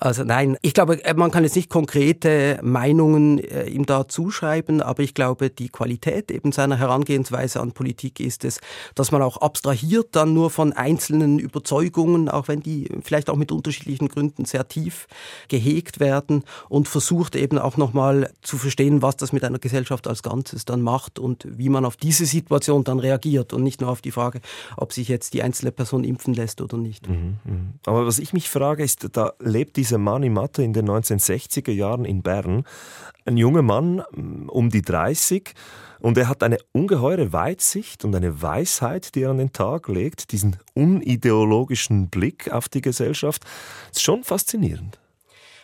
Also 0.00 0.24
nein, 0.24 0.56
ich 0.62 0.74
glaube, 0.74 1.04
äh, 1.04 1.14
man 1.14 1.30
kann 1.30 1.44
jetzt 1.44 1.56
nicht 1.56 1.70
konkrete 1.70 2.58
Meinungen 2.62 3.38
äh, 3.38 3.66
ihm 3.66 3.86
da 3.86 4.08
zuschreiben, 4.08 4.80
aber 4.80 5.02
ich 5.02 5.14
glaube, 5.14 5.50
die 5.50 5.68
Qualität 5.68 6.30
eben 6.30 6.52
seiner 6.52 6.76
Herangehensweise 6.76 7.60
an 7.60 7.72
Politik 7.72 8.20
ist 8.20 8.44
es, 8.44 8.60
dass 8.94 9.12
man 9.12 9.22
auch 9.22 9.38
abstrahiert 9.38 10.08
dann 10.12 10.34
nur 10.34 10.50
von 10.50 10.72
einzelnen 10.72 11.38
Überzeugungen, 11.38 12.28
auch 12.28 12.48
wenn 12.48 12.60
die 12.60 12.88
vielleicht 13.02 13.30
auch 13.30 13.36
mit 13.36 13.52
unterschiedlichen 13.52 14.08
Gründen 14.08 14.44
sehr 14.44 14.68
tief 14.68 15.06
gehegt 15.48 16.00
werden 16.00 16.44
und 16.68 16.88
versucht 16.88 17.34
eben 17.34 17.58
auch 17.58 17.76
nochmal 17.76 18.30
zu 18.42 18.58
verstehen, 18.58 19.02
was 19.02 19.16
das 19.16 19.32
mit 19.32 19.44
einer 19.44 19.58
Gesellschaft 19.58 20.06
als 20.06 20.22
Ganzes 20.22 20.64
dann 20.64 20.82
macht 20.82 21.18
und 21.18 21.46
wie 21.48 21.68
man 21.68 21.84
auf 21.84 21.96
diese 21.96 22.26
Situation 22.26 22.84
dann 22.84 22.98
reagiert 22.98 23.52
und 23.52 23.62
nicht 23.62 23.80
nur 23.80 23.90
auf 23.90 24.00
die 24.00 24.10
Frage, 24.10 24.40
ob 24.76 24.92
sich 24.92 25.08
jetzt 25.08 25.34
die 25.34 25.42
einzelne 25.42 25.72
Person 25.72 26.04
impfen 26.04 26.34
lässt 26.34 26.60
oder 26.60 26.76
nicht. 26.76 27.08
Mhm, 27.08 27.38
mh. 27.44 27.60
Aber 27.86 28.06
was 28.06 28.18
ich 28.18 28.32
mich 28.32 28.48
frage, 28.48 28.82
ist, 28.84 29.08
da 29.12 29.32
lebt 29.40 29.76
dieser 29.88 29.98
Mani 29.98 30.28
Matte 30.28 30.62
in 30.62 30.74
den 30.74 30.86
1960er 30.86 31.70
Jahren 31.70 32.04
in 32.04 32.22
Bern, 32.22 32.64
ein 33.24 33.38
junger 33.38 33.62
Mann 33.62 34.00
um 34.48 34.68
die 34.68 34.82
30 34.82 35.54
und 36.00 36.18
er 36.18 36.28
hat 36.28 36.42
eine 36.42 36.58
ungeheure 36.72 37.32
Weitsicht 37.32 38.04
und 38.04 38.14
eine 38.14 38.42
Weisheit, 38.42 39.14
die 39.14 39.22
er 39.22 39.30
an 39.30 39.38
den 39.38 39.52
Tag 39.52 39.88
legt, 39.88 40.32
diesen 40.32 40.56
unideologischen 40.74 42.10
Blick 42.10 42.52
auf 42.52 42.68
die 42.68 42.82
Gesellschaft. 42.82 43.44
Das 43.88 43.96
ist 43.96 44.02
schon 44.02 44.24
faszinierend. 44.24 44.98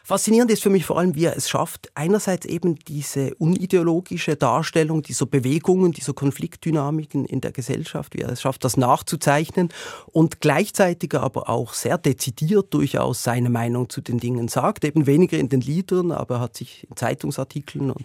Faszinierend 0.07 0.51
ist 0.51 0.63
für 0.63 0.69
mich 0.69 0.85
vor 0.85 0.99
allem, 0.99 1.15
wie 1.15 1.25
er 1.25 1.35
es 1.35 1.49
schafft, 1.49 1.91
einerseits 1.95 2.45
eben 2.45 2.75
diese 2.77 3.35
unideologische 3.37 4.37
Darstellung 4.37 5.01
dieser 5.01 5.25
Bewegungen, 5.25 5.93
dieser 5.93 6.13
Konfliktdynamiken 6.13 7.25
in 7.25 7.41
der 7.41 7.53
Gesellschaft, 7.53 8.15
wie 8.15 8.21
er 8.21 8.29
es 8.29 8.43
schafft, 8.43 8.65
das 8.65 8.77
nachzuzeichnen 8.77 9.71
und 10.13 10.43
gleichzeitig 10.43 11.15
aber 11.15 11.49
auch 11.49 11.73
sehr 11.73 11.97
dezidiert 11.97 12.75
durchaus 12.75 13.23
seine 13.23 13.49
Meinung 13.49 13.89
zu 13.89 14.03
den 14.03 14.19
Dingen 14.19 14.49
sagt, 14.49 14.85
eben 14.85 15.07
weniger 15.07 15.39
in 15.39 15.49
den 15.49 15.63
Liedern, 15.63 16.13
aber 16.13 16.35
er 16.35 16.41
hat 16.41 16.57
sich 16.59 16.87
in 16.91 16.97
Zeitungsartikeln 16.97 17.91
und 17.91 18.05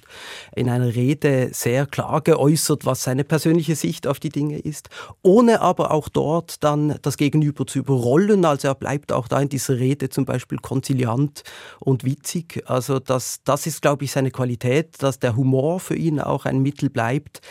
in 0.56 0.70
einer 0.70 0.96
Rede 0.96 1.50
sehr 1.52 1.86
klar 1.86 2.22
geäußert, 2.22 2.86
was 2.86 3.04
seine 3.04 3.26
persönliche 3.26 3.76
Sicht 3.76 4.08
auf 4.08 4.22
die 4.22 4.30
Dinge 4.30 4.58
ist, 4.58 4.88
ohne 5.22 5.60
aber 5.60 5.92
auch 5.92 6.08
dort 6.08 6.64
dann 6.64 6.98
das 7.02 7.18
Gegenüber 7.18 7.68
zu 7.68 7.80
überrollen. 7.80 8.46
Also 8.46 8.70
er 8.70 8.76
bleibt 8.76 9.12
auch 9.12 9.28
da 9.28 9.42
in 9.42 9.50
dieser 9.50 9.78
Rede 9.78 10.08
zum 10.08 10.24
Beispiel 10.24 10.60
konziliant 10.60 11.44
und 11.90 12.04
witzig. 12.04 12.64
Also 12.68 13.00
das, 13.00 13.42
das 13.44 13.66
ist, 13.66 13.82
glaube 13.82 14.06
ich, 14.06 14.12
seine 14.12 14.32
Qualität, 14.32 15.02
dass 15.02 15.20
der 15.20 15.36
Humor 15.36 15.80
für 15.80 15.96
ihn 15.96 16.20
auch 16.20 16.46
ein 16.46 16.62
Mittel 16.62 16.90
bleibt, 16.90 17.42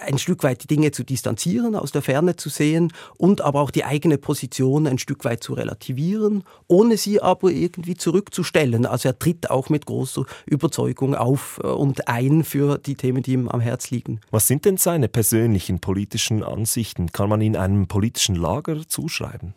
ein 0.00 0.18
Stück 0.18 0.42
weit 0.42 0.62
die 0.62 0.66
Dinge 0.66 0.92
zu 0.92 1.04
distanzieren, 1.04 1.74
aus 1.74 1.92
der 1.92 2.02
Ferne 2.02 2.36
zu 2.36 2.48
sehen 2.48 2.92
und 3.16 3.40
aber 3.40 3.60
auch 3.60 3.70
die 3.70 3.84
eigene 3.84 4.18
Position 4.18 4.86
ein 4.86 4.98
Stück 4.98 5.24
weit 5.24 5.42
zu 5.42 5.54
relativieren, 5.54 6.44
ohne 6.68 6.96
sie 6.96 7.20
aber 7.20 7.50
irgendwie 7.50 7.96
zurückzustellen. 7.96 8.86
Also 8.86 9.08
er 9.08 9.18
tritt 9.18 9.50
auch 9.50 9.70
mit 9.70 9.86
großer 9.86 10.24
Überzeugung 10.46 11.14
auf 11.14 11.60
äh, 11.62 11.68
und 11.68 12.08
ein 12.08 12.44
für 12.44 12.78
die 12.78 12.94
Themen, 12.94 13.22
die 13.22 13.32
ihm 13.32 13.48
am 13.48 13.60
Herz 13.60 13.90
liegen. 13.90 14.20
Was 14.30 14.46
sind 14.46 14.64
denn 14.64 14.76
seine 14.76 15.08
persönlichen 15.08 15.80
politischen 15.80 16.42
Ansichten? 16.42 17.12
Kann 17.12 17.28
man 17.28 17.40
ihn 17.40 17.56
einem 17.56 17.86
politischen 17.86 18.36
Lager 18.36 18.86
zuschreiben? 18.86 19.54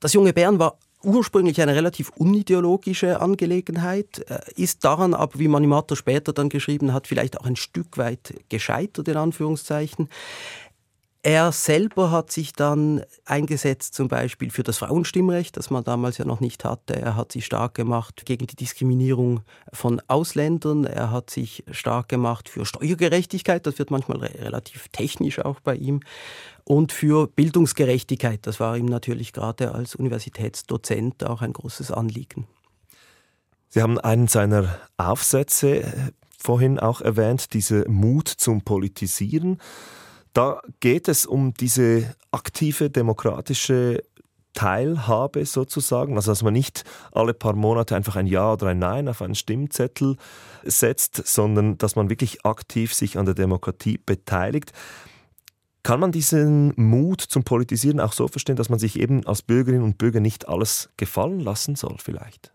Das 0.00 0.12
junge 0.12 0.32
Bern 0.32 0.58
war 0.58 0.78
ursprünglich 1.06 1.62
eine 1.62 1.74
relativ 1.74 2.10
unideologische 2.16 3.20
Angelegenheit, 3.20 4.28
äh, 4.28 4.40
ist 4.56 4.84
daran 4.84 5.14
aber, 5.14 5.38
wie 5.38 5.48
Manimata 5.48 5.94
später 5.94 6.32
dann 6.32 6.48
geschrieben 6.48 6.92
hat, 6.92 7.06
vielleicht 7.06 7.40
auch 7.40 7.46
ein 7.46 7.56
Stück 7.56 7.96
weit 7.96 8.34
gescheitert, 8.48 9.06
in 9.08 9.16
Anführungszeichen. 9.16 10.08
Er 11.26 11.50
selber 11.50 12.12
hat 12.12 12.30
sich 12.30 12.52
dann 12.52 13.02
eingesetzt, 13.24 13.94
zum 13.94 14.06
Beispiel 14.06 14.52
für 14.52 14.62
das 14.62 14.78
Frauenstimmrecht, 14.78 15.56
das 15.56 15.70
man 15.70 15.82
damals 15.82 16.18
ja 16.18 16.24
noch 16.24 16.38
nicht 16.38 16.64
hatte. 16.64 16.94
Er 16.94 17.16
hat 17.16 17.32
sich 17.32 17.44
stark 17.44 17.74
gemacht 17.74 18.22
gegen 18.26 18.46
die 18.46 18.54
Diskriminierung 18.54 19.40
von 19.72 20.00
Ausländern. 20.06 20.84
Er 20.84 21.10
hat 21.10 21.30
sich 21.30 21.64
stark 21.72 22.08
gemacht 22.08 22.48
für 22.48 22.64
Steuergerechtigkeit. 22.64 23.66
Das 23.66 23.80
wird 23.80 23.90
manchmal 23.90 24.18
relativ 24.18 24.86
technisch 24.92 25.40
auch 25.40 25.58
bei 25.58 25.74
ihm 25.74 25.98
und 26.62 26.92
für 26.92 27.26
Bildungsgerechtigkeit. 27.26 28.46
Das 28.46 28.60
war 28.60 28.76
ihm 28.76 28.86
natürlich 28.86 29.32
gerade 29.32 29.74
als 29.74 29.96
Universitätsdozent 29.96 31.24
auch 31.24 31.42
ein 31.42 31.54
großes 31.54 31.90
Anliegen. 31.90 32.46
Sie 33.66 33.82
haben 33.82 33.98
einen 33.98 34.28
seiner 34.28 34.78
Aufsätze 34.96 35.82
äh, 35.82 35.92
vorhin 36.38 36.78
auch 36.78 37.00
erwähnt, 37.00 37.52
diese 37.52 37.84
Mut 37.88 38.28
zum 38.28 38.62
Politisieren. 38.62 39.58
Da 40.36 40.60
geht 40.80 41.08
es 41.08 41.24
um 41.24 41.54
diese 41.54 42.14
aktive 42.30 42.90
demokratische 42.90 44.02
Teilhabe 44.52 45.46
sozusagen, 45.46 46.16
also 46.16 46.30
dass 46.30 46.42
man 46.42 46.52
nicht 46.52 46.84
alle 47.10 47.32
paar 47.32 47.54
Monate 47.54 47.96
einfach 47.96 48.16
ein 48.16 48.26
Ja 48.26 48.52
oder 48.52 48.66
ein 48.66 48.78
Nein 48.78 49.08
auf 49.08 49.22
einen 49.22 49.34
Stimmzettel 49.34 50.18
setzt, 50.62 51.26
sondern 51.26 51.78
dass 51.78 51.96
man 51.96 52.10
wirklich 52.10 52.44
aktiv 52.44 52.92
sich 52.92 53.16
an 53.16 53.24
der 53.24 53.34
Demokratie 53.34 53.96
beteiligt. 53.96 54.74
Kann 55.82 56.00
man 56.00 56.12
diesen 56.12 56.74
Mut 56.76 57.22
zum 57.22 57.42
Politisieren 57.42 57.98
auch 57.98 58.12
so 58.12 58.28
verstehen, 58.28 58.56
dass 58.56 58.68
man 58.68 58.78
sich 58.78 59.00
eben 59.00 59.26
als 59.26 59.40
Bürgerin 59.40 59.80
und 59.80 59.96
Bürger 59.96 60.20
nicht 60.20 60.48
alles 60.48 60.90
gefallen 60.98 61.40
lassen 61.40 61.76
soll 61.76 61.96
vielleicht? 61.96 62.52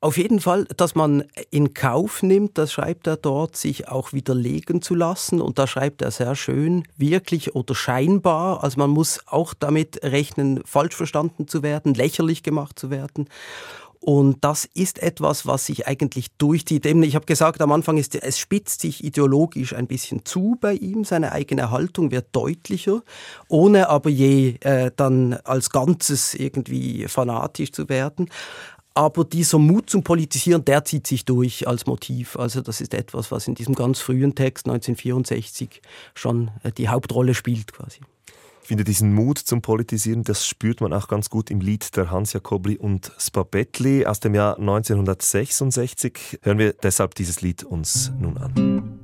Auf 0.00 0.18
jeden 0.18 0.40
Fall, 0.40 0.66
dass 0.76 0.94
man 0.94 1.24
in 1.50 1.72
Kauf 1.72 2.22
nimmt, 2.22 2.58
das 2.58 2.70
schreibt 2.72 3.06
er 3.06 3.16
dort, 3.16 3.56
sich 3.56 3.88
auch 3.88 4.12
widerlegen 4.12 4.82
zu 4.82 4.94
lassen. 4.94 5.40
Und 5.40 5.58
da 5.58 5.66
schreibt 5.66 6.02
er 6.02 6.10
sehr 6.10 6.36
schön, 6.36 6.86
wirklich 6.98 7.54
oder 7.54 7.74
scheinbar. 7.74 8.62
Also 8.62 8.78
man 8.78 8.90
muss 8.90 9.20
auch 9.26 9.54
damit 9.54 10.02
rechnen, 10.02 10.60
falsch 10.66 10.94
verstanden 10.94 11.48
zu 11.48 11.62
werden, 11.62 11.94
lächerlich 11.94 12.42
gemacht 12.42 12.78
zu 12.78 12.90
werden. 12.90 13.28
Und 14.06 14.44
das 14.44 14.68
ist 14.72 15.02
etwas, 15.02 15.46
was 15.46 15.66
sich 15.66 15.88
eigentlich 15.88 16.30
durchzieht. 16.38 16.86
Eben, 16.86 17.02
ich 17.02 17.16
habe 17.16 17.26
gesagt, 17.26 17.60
am 17.60 17.72
Anfang 17.72 17.96
ist 17.96 18.14
es 18.14 18.38
spitzt 18.38 18.82
sich 18.82 19.02
ideologisch 19.02 19.74
ein 19.74 19.88
bisschen 19.88 20.24
zu 20.24 20.56
bei 20.60 20.74
ihm. 20.74 21.02
Seine 21.02 21.32
eigene 21.32 21.72
Haltung 21.72 22.12
wird 22.12 22.26
deutlicher, 22.30 23.02
ohne 23.48 23.88
aber 23.88 24.08
je 24.10 24.58
äh, 24.60 24.92
dann 24.94 25.32
als 25.42 25.70
Ganzes 25.70 26.34
irgendwie 26.34 27.06
fanatisch 27.08 27.72
zu 27.72 27.88
werden. 27.88 28.28
Aber 28.96 29.26
dieser 29.26 29.58
Mut 29.58 29.90
zum 29.90 30.02
Politisieren, 30.02 30.64
der 30.64 30.86
zieht 30.86 31.06
sich 31.06 31.26
durch 31.26 31.68
als 31.68 31.84
Motiv. 31.84 32.34
Also 32.36 32.62
das 32.62 32.80
ist 32.80 32.94
etwas, 32.94 33.30
was 33.30 33.46
in 33.46 33.54
diesem 33.54 33.74
ganz 33.74 34.00
frühen 34.00 34.34
Text 34.34 34.64
1964 34.66 35.82
schon 36.14 36.50
äh, 36.62 36.72
die 36.72 36.88
Hauptrolle 36.88 37.34
spielt 37.34 37.74
quasi. 37.74 38.00
Ich 38.62 38.68
finde 38.68 38.84
diesen 38.84 39.14
Mut 39.14 39.36
zum 39.36 39.60
Politisieren, 39.60 40.24
das 40.24 40.46
spürt 40.46 40.80
man 40.80 40.94
auch 40.94 41.08
ganz 41.08 41.28
gut 41.28 41.50
im 41.50 41.60
Lied 41.60 41.94
der 41.94 42.10
Hans 42.10 42.32
Jakobli 42.32 42.78
und 42.78 43.12
Spabetli 43.18 44.06
aus 44.06 44.20
dem 44.20 44.34
Jahr 44.34 44.58
1966. 44.58 46.38
Hören 46.40 46.58
wir 46.58 46.72
deshalb 46.72 47.14
dieses 47.16 47.42
Lied 47.42 47.64
uns 47.64 48.10
nun 48.18 48.38
an. 48.38 48.98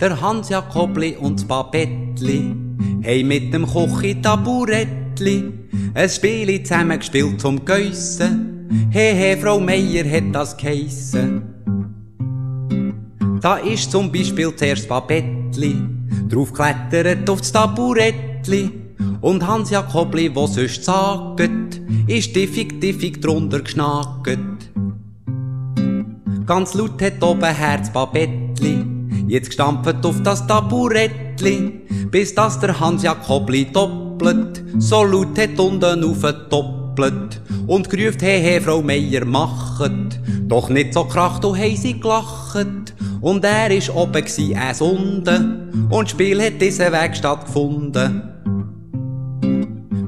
Der 0.00 0.18
Hans 0.18 0.48
Jakobli 0.48 1.16
und 1.16 1.40
Spabetli 1.40 2.56
haben 3.04 3.28
mit 3.28 3.52
dem 3.52 3.66
Kochi 3.66 4.20
Taburettli 4.22 5.52
ein 5.92 6.08
Spiel 6.08 6.62
zusammen 6.62 6.98
gespielt 6.98 7.40
zum 7.40 7.64
Geissen. 7.64 8.88
He, 8.90 9.12
he, 9.12 9.36
Frau 9.36 9.60
Meier 9.60 10.10
hat 10.10 10.34
das 10.34 10.56
geheissen. 10.56 11.42
Da 13.42 13.56
ist 13.56 13.90
zum 13.90 14.10
Beispiel 14.10 14.54
zuerst 14.56 14.84
Spabetli 14.84 15.76
drauf 16.30 16.52
klettert 16.52 17.28
auf 17.28 17.40
das 17.40 17.52
Taburettli 17.52 18.70
und 19.20 19.46
Hans 19.46 19.68
Jakobli, 19.68 20.34
wo 20.34 20.46
sonst 20.46 20.82
sagt, 20.84 21.80
ist 22.06 22.34
diffig, 22.34 22.80
diffig 22.80 23.20
drunter 23.20 23.60
geschnackt. 23.60 24.38
Ganz 26.46 26.74
laut 26.74 27.02
hat 27.02 27.22
oben 27.22 27.54
Herz 27.54 27.92
Babettli, 27.92 28.84
jetzt 29.30 29.46
gestampft 29.46 30.04
auf 30.04 30.22
das 30.22 30.46
Taburettli, 30.46 31.82
bis 32.10 32.34
das 32.34 32.58
der 32.60 32.78
Hans 32.78 33.02
Jakobli 33.02 33.66
doppelt, 33.66 34.62
so 34.78 35.04
laut 35.04 35.38
hat 35.38 35.58
unten 35.58 36.04
auf 36.04 36.20
doppelt 36.50 37.40
und 37.66 37.88
gerufen, 37.88 38.18
hey, 38.20 38.40
hey, 38.42 38.60
Frau 38.60 38.82
Meier, 38.82 39.24
machet, 39.24 40.20
doch 40.48 40.68
nicht 40.68 40.92
so 40.92 41.04
kracht, 41.04 41.44
und 41.44 41.54
hey, 41.56 41.76
sie 41.76 41.98
gelacht. 41.98 42.94
Und 43.20 43.44
er 43.44 43.70
ist 43.70 43.94
oben 43.94 44.24
gsi, 44.24 44.56
es 44.58 44.80
unten. 44.80 45.88
Und 45.90 46.10
Spiel 46.10 46.42
hat 46.42 46.60
diesen 46.60 46.92
Weg 46.92 47.14
stattgefunden. 47.14 48.22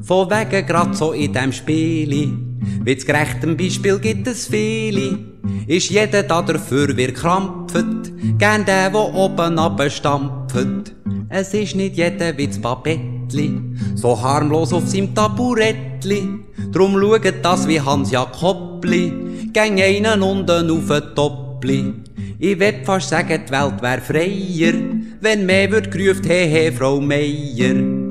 Von 0.03 0.31
wegen 0.31 0.67
grad 0.67 0.97
so 0.97 1.13
in 1.13 1.33
dem 1.33 1.53
Spieli. 1.53 2.52
Wie 2.85 2.97
zu 2.97 3.07
gerechtem 3.07 3.57
Beispiel 3.57 3.99
gibt 3.99 4.27
es 4.27 4.47
viele. 4.47 5.19
Ist 5.67 5.91
jeder 5.91 6.23
da 6.23 6.43
dafür, 6.43 6.97
wir 6.97 7.13
krampft. 7.13 8.13
Gern 8.39 8.65
der, 8.65 8.93
wo 8.93 9.11
oben 9.15 9.59
abstampft. 9.59 10.95
Es 11.29 11.55
ist 11.55 11.77
nicht 11.77 11.97
jeder 11.97 12.37
wie 12.37 12.47
das 12.47 12.61
Babettli. 12.61 13.61
So 13.95 14.21
harmlos 14.21 14.73
auf 14.73 14.87
seinem 14.87 15.15
Taburettli. 15.15 16.29
Drum 16.73 17.01
schaut 17.01 17.35
das 17.43 17.69
wie 17.69 17.81
Hans 17.81 18.11
Jakobli. 18.11 19.13
Gäng 19.53 19.81
einen 19.81 20.23
unten 20.23 20.71
auf 20.71 20.89
den 20.89 21.15
Toppli. 21.15 21.95
Ich 22.39 22.59
würd 22.59 22.85
fast 22.85 23.11
sagen, 23.11 23.41
die 23.47 23.53
Welt 23.53 23.81
wär 23.81 24.01
freier, 24.01 24.75
wenn 25.21 25.47
mehr 25.47 25.71
wird 25.71 25.93
gerufen, 25.93 26.25
hey, 26.27 26.49
hey, 26.51 26.73
Frau 26.73 27.01
Meier. 27.01 28.02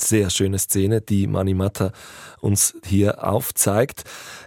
Sehr 0.00 0.30
schöne 0.30 0.58
Szene, 0.58 1.00
die 1.00 1.26
Manimata 1.26 1.92
uns 2.40 2.76
hier 2.84 3.26
aufzeigt. 3.26 4.04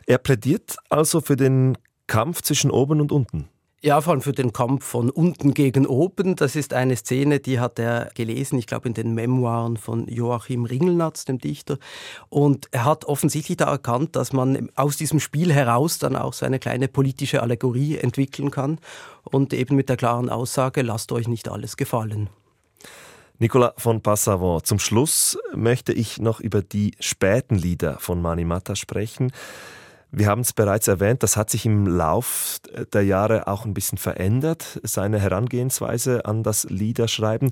Er 0.08 0.18
plädiert 0.18 0.78
also 0.90 1.20
für 1.20 1.36
den 1.36 1.78
Kampf 2.08 2.42
zwischen 2.42 2.72
oben 2.72 3.02
und 3.02 3.12
unten. 3.12 3.50
Ja, 3.84 4.00
vor 4.00 4.14
allem 4.14 4.22
für 4.22 4.32
den 4.32 4.54
Kampf 4.54 4.86
von 4.86 5.10
unten 5.10 5.54
gegen 5.54 5.88
oben. 5.88 6.36
Das 6.36 6.56
ist 6.56 6.74
eine 6.74 6.96
Szene, 6.96 7.40
die 7.40 7.60
hat 7.60 7.80
er 7.80 8.12
gelesen, 8.14 8.60
ich 8.60 8.68
glaube 8.68 8.88
in 8.88 8.94
den 8.94 9.14
Memoiren 9.14 9.76
von 9.76 10.08
Joachim 10.08 10.66
Ringelnatz, 10.66 11.26
dem 11.26 11.40
Dichter. 11.40 11.80
Und 12.30 12.68
er 12.72 12.86
hat 12.86 13.06
offensichtlich 13.06 13.58
da 13.58 13.66
erkannt, 13.66 14.16
dass 14.16 14.34
man 14.34 14.70
aus 14.76 14.98
diesem 14.98 15.20
Spiel 15.20 15.52
heraus 15.52 15.98
dann 15.98 16.16
auch 16.16 16.34
so 16.34 16.46
eine 16.46 16.60
kleine 16.60 16.88
politische 16.88 17.42
Allegorie 17.42 17.98
entwickeln 17.98 18.52
kann. 18.52 18.80
Und 19.24 19.52
eben 19.52 19.76
mit 19.76 19.90
der 19.90 19.98
klaren 19.98 20.30
Aussage, 20.30 20.84
lasst 20.84 21.12
euch 21.12 21.28
nicht 21.28 21.50
alles 21.50 21.76
gefallen. 21.76 22.30
Nicolas 23.42 23.74
von 23.78 24.02
Passavant, 24.02 24.68
zum 24.68 24.78
Schluss 24.78 25.36
möchte 25.56 25.94
ich 25.94 26.20
noch 26.20 26.40
über 26.40 26.62
die 26.62 26.94
späten 27.00 27.56
Lieder 27.56 27.98
von 27.98 28.22
Mani 28.22 28.46
Mata 28.46 28.76
sprechen. 28.76 29.32
Wir 30.12 30.28
haben 30.28 30.42
es 30.42 30.54
bereits 30.54 30.88
erwähnt, 30.88 31.24
das 31.24 31.38
hat 31.38 31.50
sich 31.50 31.66
im 31.66 31.88
Lauf 31.88 32.60
der 32.94 33.02
Jahre 33.02 33.48
auch 33.48 33.66
ein 33.66 33.74
bisschen 33.74 33.98
verändert, 33.98 34.80
seine 34.84 35.20
Herangehensweise 35.20 36.24
an 36.26 36.44
das 36.44 36.66
Liederschreiben. 36.66 37.50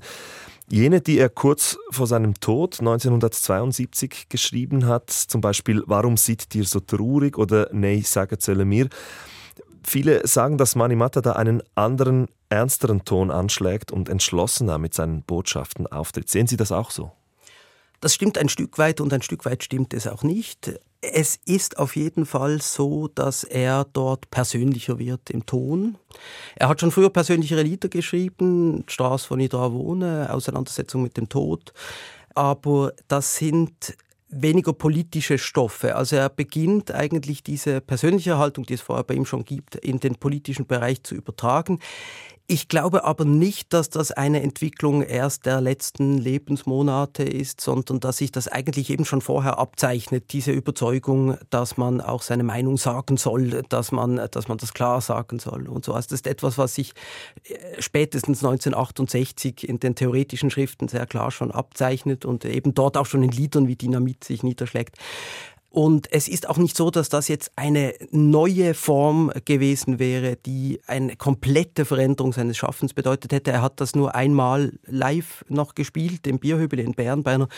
Jene, 0.68 1.00
die 1.00 1.18
er 1.18 1.28
kurz 1.28 1.76
vor 1.90 2.06
seinem 2.06 2.34
Tod 2.38 2.78
1972 2.78 4.28
geschrieben 4.28 4.86
hat, 4.86 5.10
zum 5.10 5.40
Beispiel 5.40 5.82
Warum 5.86 6.16
sieht 6.16 6.54
dir 6.54 6.66
so 6.66 6.78
traurig 6.78 7.36
oder 7.36 7.68
Nee, 7.72 8.02
sage 8.02 8.38
zölle 8.38 8.64
mir. 8.64 8.88
Viele 9.82 10.24
sagen, 10.24 10.56
dass 10.56 10.76
Manimata 10.76 11.20
da 11.20 11.32
einen 11.32 11.64
anderen, 11.74 12.28
ernsteren 12.50 13.04
Ton 13.04 13.30
anschlägt 13.30 13.92
und 13.92 14.08
entschlossener 14.08 14.78
mit 14.78 14.92
seinen 14.92 15.22
Botschaften 15.22 15.86
auftritt. 15.86 16.28
Sehen 16.28 16.46
Sie 16.46 16.56
das 16.56 16.72
auch 16.72 16.90
so? 16.90 17.12
Das 18.00 18.14
stimmt 18.14 18.38
ein 18.38 18.48
Stück 18.48 18.78
weit 18.78 19.00
und 19.00 19.12
ein 19.12 19.22
Stück 19.22 19.44
weit 19.44 19.62
stimmt 19.62 19.92
es 19.94 20.06
auch 20.06 20.22
nicht. 20.22 20.80
Es 21.02 21.38
ist 21.44 21.78
auf 21.78 21.96
jeden 21.96 22.26
Fall 22.26 22.60
so, 22.60 23.08
dass 23.08 23.44
er 23.44 23.86
dort 23.92 24.30
persönlicher 24.30 24.98
wird 24.98 25.30
im 25.30 25.46
Ton. 25.46 25.96
Er 26.56 26.68
hat 26.68 26.80
schon 26.80 26.90
früher 26.90 27.10
persönlichere 27.10 27.62
Lieder 27.62 27.88
geschrieben, 27.88 28.84
Straße 28.86 29.26
von 29.26 29.40
Idra 29.40 29.72
wohne, 29.72 30.28
Auseinandersetzung 30.32 31.02
mit 31.02 31.16
dem 31.16 31.28
Tod. 31.28 31.72
Aber 32.34 32.92
das 33.08 33.36
sind 33.36 33.96
weniger 34.30 34.72
politische 34.72 35.38
Stoffe. 35.38 35.96
Also 35.96 36.16
er 36.16 36.28
beginnt 36.28 36.92
eigentlich 36.92 37.42
diese 37.42 37.80
persönliche 37.80 38.38
Haltung, 38.38 38.64
die 38.64 38.74
es 38.74 38.80
vorher 38.80 39.04
bei 39.04 39.14
ihm 39.14 39.26
schon 39.26 39.44
gibt, 39.44 39.74
in 39.76 39.98
den 40.00 40.14
politischen 40.14 40.66
Bereich 40.66 41.02
zu 41.02 41.14
übertragen. 41.14 41.80
Ich 42.52 42.66
glaube 42.66 43.04
aber 43.04 43.24
nicht, 43.24 43.72
dass 43.72 43.90
das 43.90 44.10
eine 44.10 44.42
Entwicklung 44.42 45.02
erst 45.02 45.46
der 45.46 45.60
letzten 45.60 46.18
Lebensmonate 46.18 47.22
ist, 47.22 47.60
sondern 47.60 48.00
dass 48.00 48.16
sich 48.16 48.32
das 48.32 48.48
eigentlich 48.48 48.90
eben 48.90 49.04
schon 49.04 49.20
vorher 49.20 49.60
abzeichnet, 49.60 50.32
diese 50.32 50.50
Überzeugung, 50.50 51.38
dass 51.50 51.76
man 51.76 52.00
auch 52.00 52.22
seine 52.22 52.42
Meinung 52.42 52.76
sagen 52.76 53.18
soll, 53.18 53.62
dass 53.68 53.92
man, 53.92 54.16
dass 54.32 54.48
man 54.48 54.58
das 54.58 54.74
klar 54.74 55.00
sagen 55.00 55.38
soll 55.38 55.68
und 55.68 55.84
so. 55.84 55.92
Also 55.94 56.08
das 56.08 56.14
ist 56.14 56.26
etwas, 56.26 56.58
was 56.58 56.74
sich 56.74 56.92
äh, 57.44 57.80
spätestens 57.80 58.42
1968 58.42 59.68
in 59.68 59.78
den 59.78 59.94
theoretischen 59.94 60.50
Schriften 60.50 60.88
sehr 60.88 61.06
klar 61.06 61.30
schon 61.30 61.52
abzeichnet 61.52 62.24
und 62.24 62.44
eben 62.44 62.74
dort 62.74 62.96
auch 62.96 63.06
schon 63.06 63.22
in 63.22 63.30
Liedern 63.30 63.68
wie 63.68 63.76
Dynamit 63.76 64.24
sich 64.24 64.42
niederschlägt. 64.42 64.96
Und 65.72 66.12
es 66.12 66.26
ist 66.26 66.48
auch 66.48 66.56
nicht 66.56 66.76
so, 66.76 66.90
dass 66.90 67.08
das 67.08 67.28
jetzt 67.28 67.52
eine 67.54 67.94
neue 68.10 68.74
Form 68.74 69.30
gewesen 69.44 70.00
wäre, 70.00 70.34
die 70.34 70.80
eine 70.88 71.14
komplette 71.14 71.84
Veränderung 71.84 72.32
seines 72.32 72.56
Schaffens 72.56 72.92
bedeutet 72.92 73.32
hätte. 73.32 73.52
Er 73.52 73.62
hat 73.62 73.80
das 73.80 73.94
nur 73.94 74.16
einmal 74.16 74.72
live 74.86 75.44
noch 75.48 75.76
gespielt, 75.76 76.26
im 76.26 76.40
Bierhübel 76.40 76.80
in 76.80 76.94
Bern 76.94 77.22
bei 77.22 77.34
einer 77.34 77.48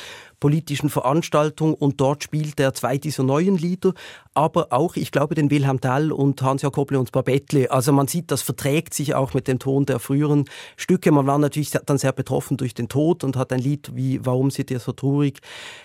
politischen 0.40 0.90
Veranstaltung 0.90 1.72
und 1.72 2.02
dort 2.02 2.22
spielt 2.22 2.60
er 2.60 2.74
zwei 2.74 2.98
dieser 2.98 3.22
neuen 3.22 3.56
Lieder, 3.56 3.94
aber 4.34 4.68
auch, 4.72 4.96
ich 4.96 5.10
glaube, 5.10 5.34
den 5.34 5.50
Wilhelm 5.50 5.80
Tell 5.80 6.12
und 6.12 6.40
Hans-Jakob 6.40 6.92
und 6.92 7.12
Babettle. 7.12 7.70
Also 7.70 7.92
man 7.92 8.08
sieht, 8.08 8.30
das 8.30 8.42
verträgt 8.42 8.94
sich 8.94 9.14
auch 9.14 9.34
mit 9.34 9.48
dem 9.48 9.58
Ton 9.58 9.84
der 9.86 9.98
früheren 9.98 10.46
Stücke. 10.76 11.12
Man 11.12 11.26
war 11.26 11.38
natürlich 11.38 11.70
dann 11.70 11.98
sehr 11.98 12.12
betroffen 12.12 12.56
durch 12.56 12.74
den 12.74 12.88
Tod 12.88 13.24
und 13.24 13.36
hat 13.36 13.52
ein 13.52 13.58
Lied 13.58 13.90
wie 13.94 14.24
Warum 14.24 14.50
seid 14.50 14.70
ihr 14.70 14.80
so 14.80 14.92
traurig? 14.92 15.40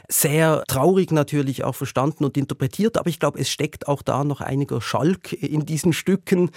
Sehr 0.08 0.64
traurig 0.68 1.12
natürlich 1.12 1.64
auch 1.64 1.76
verstanden 1.76 2.24
und 2.24 2.38
interpretiert, 2.38 2.98
aber 2.98 3.10
ich 3.10 3.20
glaube, 3.20 3.40
es 3.40 3.50
steckt 3.50 3.88
auch 3.88 4.02
da 4.02 4.24
noch 4.24 4.42
einiger 4.42 4.82
Schalk 4.82 5.34
in 5.34 5.66
diesen 5.66 5.92
Stücken, 5.92 6.52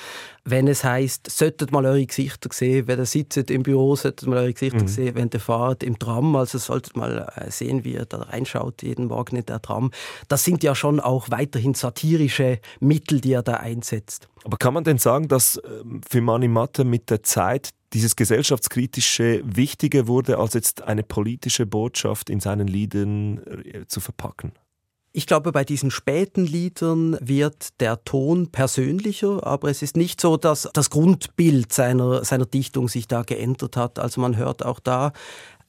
wenn 0.44 0.68
es 0.68 0.84
heißt, 0.84 1.30
solltet 1.30 1.72
mal 1.72 1.84
eure 1.84 2.04
Gesichter 2.06 2.48
sehen, 2.52 2.86
wenn 2.86 2.98
ihr 2.98 3.06
sitzt 3.06 3.50
im 3.50 3.62
Büro, 3.62 3.96
solltet 3.96 4.28
mal 4.28 4.38
eure 4.38 4.52
Gesichter 4.52 4.82
mhm. 4.82 4.88
sehen, 4.88 5.14
wenn 5.14 5.30
ihr 5.32 5.40
fahrt 5.40 5.82
im 5.82 5.98
Tram, 5.98 6.36
also 6.36 6.58
solltet 6.58 6.96
mal 6.96 7.32
äh, 7.36 7.50
sehen, 7.50 7.84
wie 7.84 7.94
er 7.94 8.06
da 8.06 8.18
reinschaut 8.18 8.82
jeden 8.82 9.06
Morgen 9.06 9.36
in 9.36 9.46
der 9.46 9.60
Tram. 9.60 9.90
Das 10.28 10.44
sind 10.44 10.62
ja 10.62 10.74
schon 10.74 11.00
auch 11.00 11.30
weiterhin 11.30 11.74
satirische 11.80 12.60
Mittel, 12.80 13.20
die 13.20 13.32
er 13.32 13.42
da 13.42 13.54
einsetzt. 13.54 14.28
Aber 14.44 14.56
kann 14.56 14.74
man 14.74 14.84
denn 14.84 14.98
sagen, 14.98 15.28
dass 15.28 15.60
ähm, 15.64 16.00
für 16.08 16.20
Mani 16.20 16.48
Matte 16.48 16.84
mit 16.84 17.10
der 17.10 17.22
Zeit 17.22 17.70
dieses 17.92 18.16
gesellschaftskritische 18.16 19.42
wichtiger 19.44 20.06
wurde, 20.06 20.38
als 20.38 20.54
jetzt 20.54 20.82
eine 20.82 21.02
politische 21.02 21.66
Botschaft 21.66 22.30
in 22.30 22.40
seinen 22.40 22.68
Liedern 22.68 23.38
äh, 23.38 23.86
zu 23.86 24.00
verpacken? 24.00 24.52
Ich 25.12 25.26
glaube, 25.26 25.50
bei 25.50 25.64
diesen 25.64 25.90
späten 25.90 26.46
Liedern 26.46 27.18
wird 27.20 27.80
der 27.80 28.04
Ton 28.04 28.52
persönlicher, 28.52 29.44
aber 29.44 29.68
es 29.68 29.82
ist 29.82 29.96
nicht 29.96 30.20
so, 30.20 30.36
dass 30.36 30.68
das 30.72 30.88
Grundbild 30.88 31.72
seiner, 31.72 32.24
seiner 32.24 32.46
Dichtung 32.46 32.88
sich 32.88 33.08
da 33.08 33.22
geändert 33.22 33.76
hat. 33.76 33.98
Also 33.98 34.20
man 34.20 34.36
hört 34.36 34.64
auch 34.64 34.78
da 34.78 35.12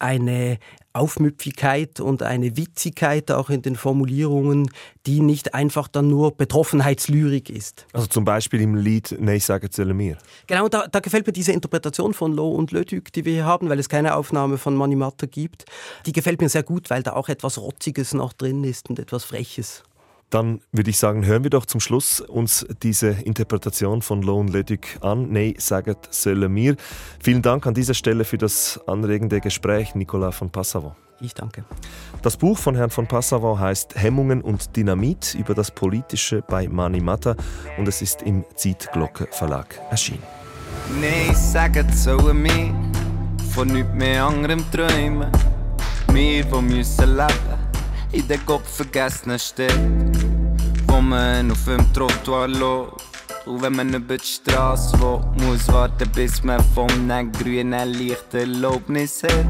eine 0.01 0.57
Aufmüpfigkeit 0.93 2.01
und 2.01 2.21
eine 2.21 2.57
Witzigkeit 2.57 3.31
auch 3.31 3.49
in 3.49 3.61
den 3.61 3.75
Formulierungen, 3.75 4.69
die 5.05 5.21
nicht 5.21 5.53
einfach 5.53 5.87
dann 5.87 6.09
nur 6.09 6.35
Betroffenheitslyrik 6.35 7.49
ist. 7.49 7.85
Also 7.93 8.07
zum 8.07 8.25
Beispiel 8.25 8.61
im 8.61 8.75
Lied 8.75 9.15
«Nee, 9.17 9.39
sage 9.39 9.69
zähle 9.69 9.93
mir». 9.93 10.17
Genau, 10.47 10.67
da, 10.67 10.87
da, 10.87 10.99
gefällt 10.99 11.25
mir 11.25 11.33
diese 11.33 11.53
Interpretation 11.53 12.13
von 12.13 12.33
Loh 12.33 12.51
und 12.51 12.71
Lödük, 12.71 13.13
die 13.13 13.23
wir 13.23 13.33
hier 13.33 13.45
haben, 13.45 13.69
weil 13.69 13.79
es 13.79 13.87
keine 13.87 14.15
Aufnahme 14.15 14.57
von 14.57 14.75
Manimatta 14.75 15.27
gibt. 15.27 15.65
Die 16.05 16.11
gefällt 16.11 16.41
mir 16.41 16.49
sehr 16.49 16.63
gut, 16.63 16.89
weil 16.89 17.03
da 17.03 17.13
auch 17.13 17.29
etwas 17.29 17.57
Rotziges 17.57 18.13
noch 18.13 18.33
drin 18.33 18.63
ist 18.65 18.89
und 18.89 18.99
etwas 18.99 19.23
Freches. 19.23 19.83
Dann 20.31 20.61
würde 20.71 20.89
ich 20.89 20.97
sagen, 20.97 21.25
hören 21.25 21.43
wir 21.43 21.49
doch 21.49 21.65
zum 21.65 21.81
Schluss 21.81 22.21
uns 22.21 22.65
diese 22.81 23.09
Interpretation 23.09 24.01
von 24.01 24.21
Lone 24.21 24.49
Ledig 24.49 24.97
an. 25.01 25.29
Nee, 25.29 25.55
sagt 25.57 26.07
sölle 26.13 26.47
mir. 26.47 26.77
Vielen 27.21 27.41
Dank 27.41 27.67
an 27.67 27.73
dieser 27.73 27.93
Stelle 27.93 28.23
für 28.23 28.37
das 28.37 28.79
anregende 28.87 29.41
Gespräch, 29.41 29.93
Nicolas 29.93 30.35
von 30.35 30.49
Passavant. 30.49 30.95
Ich 31.19 31.33
danke. 31.33 31.65
Das 32.21 32.37
Buch 32.37 32.57
von 32.57 32.75
Herrn 32.75 32.89
von 32.89 33.07
Passavant 33.07 33.59
heißt 33.59 33.95
Hemmungen 33.95 34.41
und 34.41 34.75
Dynamit 34.75 35.35
über 35.35 35.53
das 35.53 35.69
Politische 35.69 36.41
bei 36.41 36.67
Mani 36.69 37.01
Mata 37.01 37.35
und 37.77 37.87
es 37.89 38.01
ist 38.01 38.21
im 38.21 38.45
Zeitglocke 38.55 39.27
Verlag 39.31 39.79
erschienen. 39.89 40.23
Nee, 41.01 41.33
sagt 41.33 41.93
so 41.93 42.17
mir, 42.33 42.73
von 43.53 43.67
nichts 43.67 43.93
mehr 43.93 44.25
anderem 44.25 44.63
träumen. 44.71 45.29
Wir, 46.07 46.45
die 46.45 46.61
müssen 46.61 47.17
leben 47.17 47.70
in 48.11 48.27
der 48.27 48.37
gottvergessenen 48.39 49.39
Stadt, 49.39 49.79
wo 50.87 50.99
man 50.99 51.51
auf 51.51 51.63
dem 51.65 51.93
Trottoir 51.93 52.47
läuft. 52.47 53.05
Und 53.45 53.61
wenn 53.61 53.75
man 53.75 53.93
über 53.93 54.17
die 54.17 54.25
Straße 54.25 54.99
will, 54.99 55.21
muss 55.45 55.67
warten, 55.69 56.09
bis 56.13 56.43
man 56.43 56.63
vom 56.75 56.87
grünen 57.31 57.89
Licht 57.93 58.33
Erlaubnis 58.33 59.23
hat. 59.23 59.45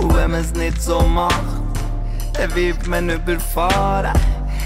Und 0.00 0.14
wenn 0.14 0.30
man 0.30 0.40
es 0.40 0.52
nicht 0.54 0.80
so 0.80 1.00
macht, 1.00 1.62
dann 2.34 2.54
wird 2.54 2.86
man 2.86 3.10
überfahren. 3.10 4.18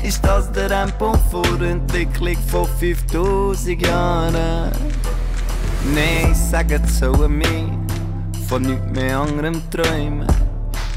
Ist 0.02 0.24
das 0.24 0.50
der 0.52 0.70
Endpunkt 0.70 1.20
vor 1.30 1.60
Entwicklung 1.62 2.36
von 2.48 2.66
5000 2.78 3.82
Jahren? 3.82 4.72
Nein, 5.94 6.34
sagen 6.34 6.82
so 6.86 7.12
mir, 7.28 7.70
von 8.48 8.62
nichts 8.62 8.86
mehr 8.92 9.18
anderem 9.20 9.62
träumen. 9.70 10.26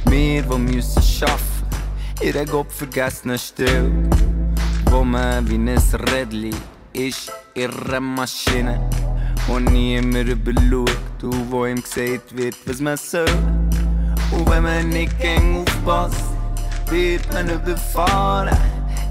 Wir, 0.06 0.42
die 0.42 0.58
müssen 0.58 1.02
schaffen 1.02 1.59
in 2.22 2.34
der 2.34 2.46
gottvergessenen 2.46 3.38
Stille, 3.38 3.92
wo 4.86 5.04
man 5.04 5.48
wie 5.50 5.56
ein 5.56 5.78
Rädli 6.12 6.54
ist, 6.94 7.32
ihre 7.56 8.02
Maschine. 8.02 8.90
Und 9.48 9.72
niemand 9.72 10.30
überschaut, 10.30 11.24
und 11.24 11.52
wo 11.52 11.66
ihm 11.66 11.82
gesagt 11.82 12.36
wird, 12.36 12.56
was 12.66 12.82
man 12.82 12.98
soll. 12.98 13.26
Und 14.32 14.50
wenn 14.50 14.64
man 14.64 14.90
nicht 14.90 15.18
gegen 15.20 15.66
aufpasst, 15.66 16.24
wird 16.90 17.32
man 17.34 17.50
überfahren. 17.50 18.58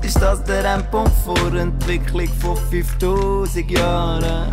Ist 0.03 0.21
das 0.21 0.45
der 0.45 0.65
Endpunkt 0.65 1.13
vor 1.25 1.55
Entwicklung 1.55 2.29
von 2.41 2.57
5000 2.71 3.71
Jahren? 3.71 4.53